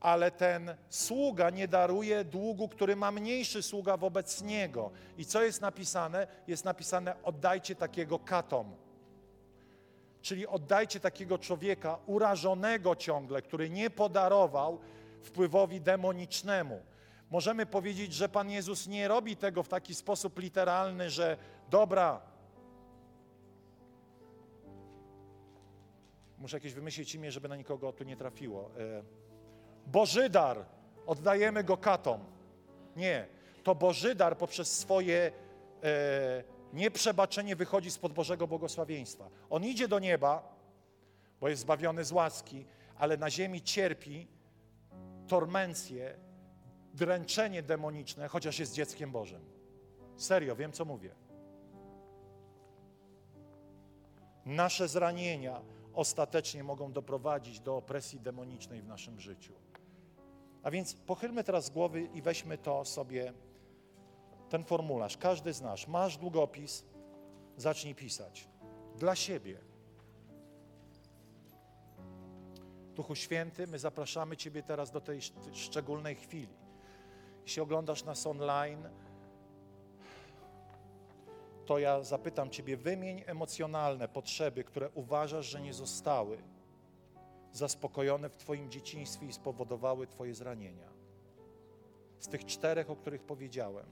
[0.00, 4.90] Ale ten sługa nie daruje długu, który ma mniejszy sługa wobec niego.
[5.16, 6.26] I co jest napisane?
[6.46, 8.76] Jest napisane: oddajcie takiego katom.
[10.22, 14.78] Czyli oddajcie takiego człowieka urażonego ciągle, który nie podarował
[15.22, 16.82] wpływowi demonicznemu.
[17.30, 21.36] Możemy powiedzieć, że Pan Jezus nie robi tego w taki sposób literalny, że
[21.70, 22.20] dobra,
[26.38, 28.70] muszę jakieś wymyślić imię, żeby na nikogo tu nie trafiło.
[28.78, 29.02] E,
[29.86, 30.64] Bożydar,
[31.06, 32.20] oddajemy go katom.
[32.96, 33.26] Nie,
[33.64, 35.32] to Bożydar poprzez swoje
[35.82, 39.30] e, nieprzebaczenie wychodzi spod Bożego błogosławieństwa.
[39.50, 40.54] On idzie do nieba,
[41.40, 42.64] bo jest zbawiony z łaski,
[42.98, 44.28] ale na ziemi cierpi
[45.26, 46.18] tormencję,
[46.94, 49.44] dręczenie demoniczne, chociaż jest dzieckiem Bożym.
[50.16, 51.14] Serio, wiem co mówię.
[54.46, 55.60] Nasze zranienia
[55.94, 59.52] ostatecznie mogą doprowadzić do opresji demonicznej w naszym życiu.
[60.62, 63.32] A więc pochylmy teraz głowy i weźmy to sobie,
[64.48, 65.16] ten formularz.
[65.16, 66.84] Każdy z nas, masz długopis,
[67.56, 68.48] zacznij pisać.
[68.96, 69.60] Dla siebie.
[72.94, 75.20] Duchu Święty, my zapraszamy Ciebie teraz do tej
[75.52, 76.56] szczególnej chwili.
[77.42, 78.88] Jeśli oglądasz nas online,
[81.66, 86.38] to ja zapytam Ciebie, wymień emocjonalne potrzeby, które uważasz, że nie zostały
[87.52, 90.88] zaspokojone w Twoim dzieciństwie i spowodowały Twoje zranienia.
[92.18, 93.86] Z tych czterech, o których powiedziałem.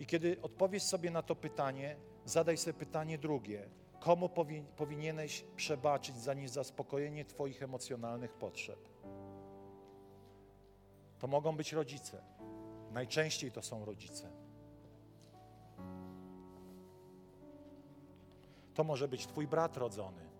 [0.00, 3.68] I kiedy odpowiesz sobie na to pytanie, zadaj sobie pytanie drugie.
[4.00, 8.78] Komu powi powinieneś przebaczyć za niezaspokojenie Twoich emocjonalnych potrzeb?
[11.18, 12.22] To mogą być rodzice.
[12.90, 14.30] Najczęściej to są rodzice.
[18.74, 20.30] To może być Twój brat rodzony,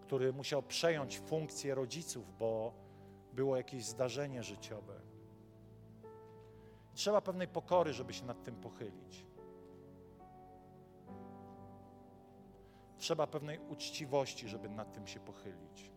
[0.00, 2.72] który musiał przejąć funkcję rodziców, bo
[3.32, 5.09] było jakieś zdarzenie życiowe.
[6.94, 9.26] Trzeba pewnej pokory, żeby się nad tym pochylić.
[12.98, 15.92] Trzeba pewnej uczciwości, żeby nad tym się pochylić.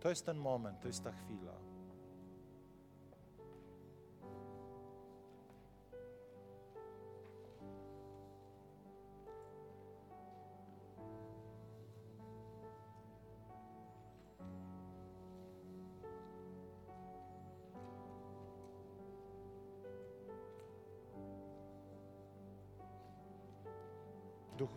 [0.00, 1.71] To jest ten moment, to jest ta chwila.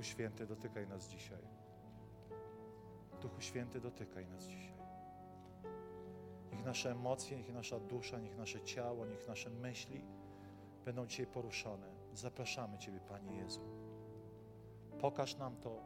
[0.06, 1.41] Święty, dotykaj nas dzisiaj.
[3.22, 4.78] Duchu Święty, dotykaj nas dzisiaj.
[6.51, 10.01] Niech nasze emocje, niech nasza dusza, niech nasze ciało, niech nasze myśli
[10.86, 11.88] będą dzisiaj poruszone.
[12.14, 13.62] Zapraszamy Ciebie, Panie Jezu.
[14.99, 15.82] Pokaż nam to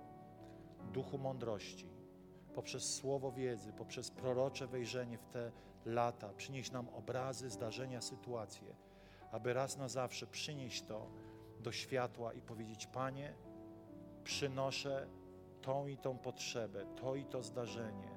[0.94, 1.90] duchu mądrości,
[2.56, 5.52] poprzez słowo wiedzy, poprzez prorocze wejrzenie w te
[5.86, 6.34] lata.
[6.34, 8.76] Przynieś nam obrazy, zdarzenia, sytuacje,
[9.32, 11.08] aby raz na zawsze przynieść to
[11.60, 13.34] do światła i powiedzieć: Panie,
[14.30, 15.08] przynoszę
[15.62, 18.10] tą i tą potrzebę, to i to zdarzenie.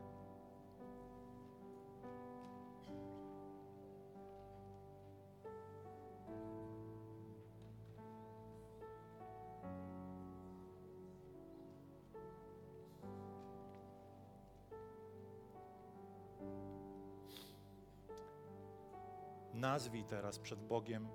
[19.54, 21.08] Nazwij teraz przed Bogiem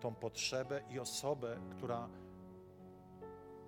[0.00, 2.08] tą potrzebę i osobę, która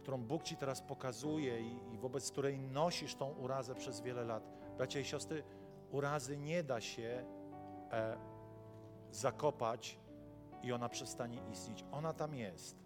[0.08, 4.50] którą Bóg Ci teraz pokazuje i, i wobec której nosisz tą urazę przez wiele lat.
[4.76, 5.44] Bracia i siostry,
[5.90, 7.24] urazy nie da się
[7.92, 8.18] e,
[9.10, 9.98] zakopać
[10.62, 11.84] i ona przestanie istnieć.
[11.92, 12.76] Ona tam jest.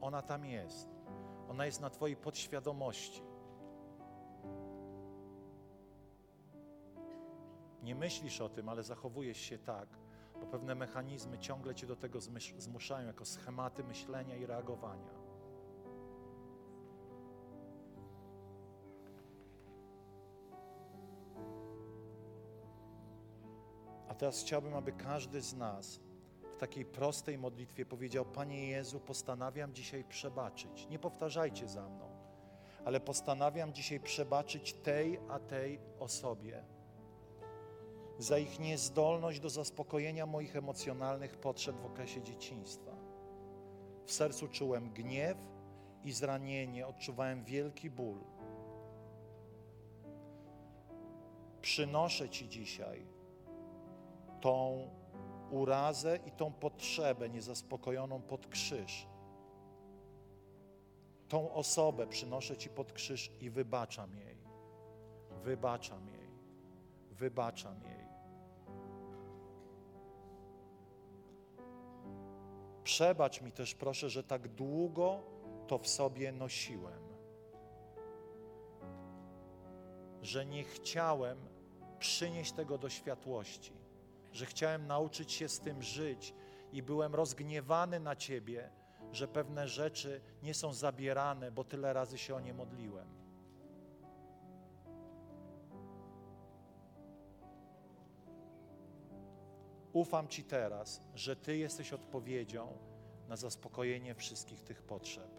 [0.00, 0.88] Ona tam jest.
[1.48, 3.22] Ona jest na Twojej podświadomości.
[7.82, 9.88] Nie myślisz o tym, ale zachowujesz się tak,
[10.40, 12.20] bo pewne mechanizmy ciągle Cię do tego
[12.58, 15.19] zmuszają, jako schematy myślenia i reagowania.
[24.20, 26.00] Teraz chciałbym, aby każdy z nas
[26.54, 30.86] w takiej prostej modlitwie powiedział: Panie Jezu, postanawiam dzisiaj przebaczyć.
[30.90, 32.08] Nie powtarzajcie za mną,
[32.84, 36.64] ale postanawiam dzisiaj przebaczyć tej a tej osobie
[38.18, 42.92] za ich niezdolność do zaspokojenia moich emocjonalnych potrzeb w okresie dzieciństwa.
[44.04, 45.36] W sercu czułem gniew
[46.04, 48.18] i zranienie, odczuwałem wielki ból.
[51.60, 53.19] Przynoszę Ci dzisiaj
[54.40, 54.88] tą
[55.50, 59.06] urazę i tą potrzebę niezaspokojoną pod krzyż.
[61.28, 64.36] Tą osobę przynoszę Ci pod krzyż i wybaczam jej.
[65.42, 66.30] Wybaczam jej.
[67.10, 68.10] Wybaczam jej.
[72.84, 75.22] Przebacz mi też, proszę, że tak długo
[75.66, 77.02] to w sobie nosiłem.
[80.22, 81.38] Że nie chciałem
[81.98, 83.79] przynieść tego do światłości
[84.32, 86.34] że chciałem nauczyć się z tym żyć
[86.72, 88.70] i byłem rozgniewany na Ciebie,
[89.12, 93.20] że pewne rzeczy nie są zabierane, bo tyle razy się o nie modliłem.
[99.92, 102.78] Ufam Ci teraz, że Ty jesteś odpowiedzią
[103.28, 105.30] na zaspokojenie wszystkich tych potrzeb.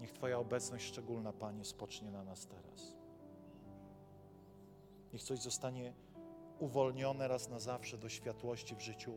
[0.00, 2.99] Niech Twoja obecność szczególna, Panie, spocznie na nas teraz.
[5.12, 5.92] Niech coś zostanie
[6.58, 9.12] uwolnione raz na zawsze do światłości w życiu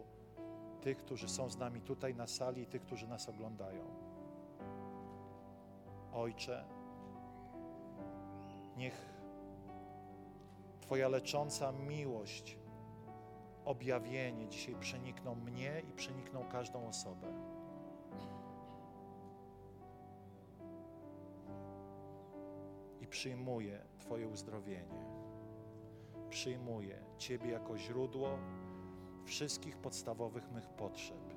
[0.82, 3.86] tych, którzy są z nami tutaj na sali i tych, którzy nas oglądają.
[6.14, 6.66] Ojcze,
[8.78, 9.14] niech
[10.82, 12.58] Twoja lecząca miłość,
[13.66, 17.28] objawienie dzisiaj przenikną mnie i przenikną każdą osobę.
[23.02, 25.23] I przyjmuję Twoje uzdrowienie
[26.34, 28.38] przyjmuję Ciebie jako źródło
[29.26, 31.34] wszystkich podstawowych mych potrzeb.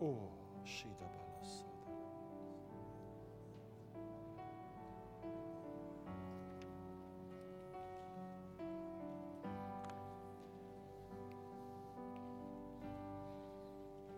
[0.00, 0.14] U,
[0.64, 1.64] Shida Balasa.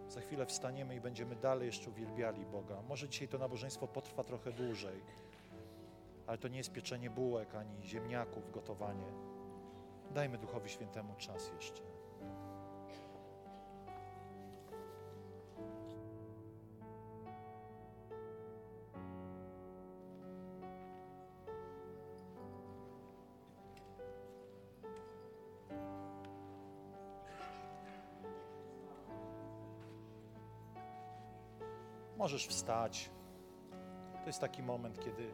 [0.08, 2.82] Za chwilę wstaniemy i będziemy dalej jeszcze uwielbiali Boga.
[2.82, 5.02] Może dzisiaj to nabożeństwo potrwa trochę dłużej
[6.26, 9.12] ale to nie jest pieczenie bułek ani ziemniaków, gotowanie.
[10.14, 11.82] Dajmy Duchowi Świętemu czas jeszcze.
[32.16, 33.10] Możesz wstać.
[34.20, 35.32] To jest taki moment, kiedy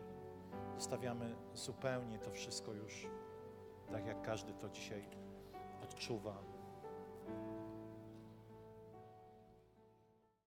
[0.80, 3.06] zostawiamy zupełnie to wszystko już
[3.92, 5.04] tak, jak każdy to dzisiaj
[5.82, 6.42] odczuwa.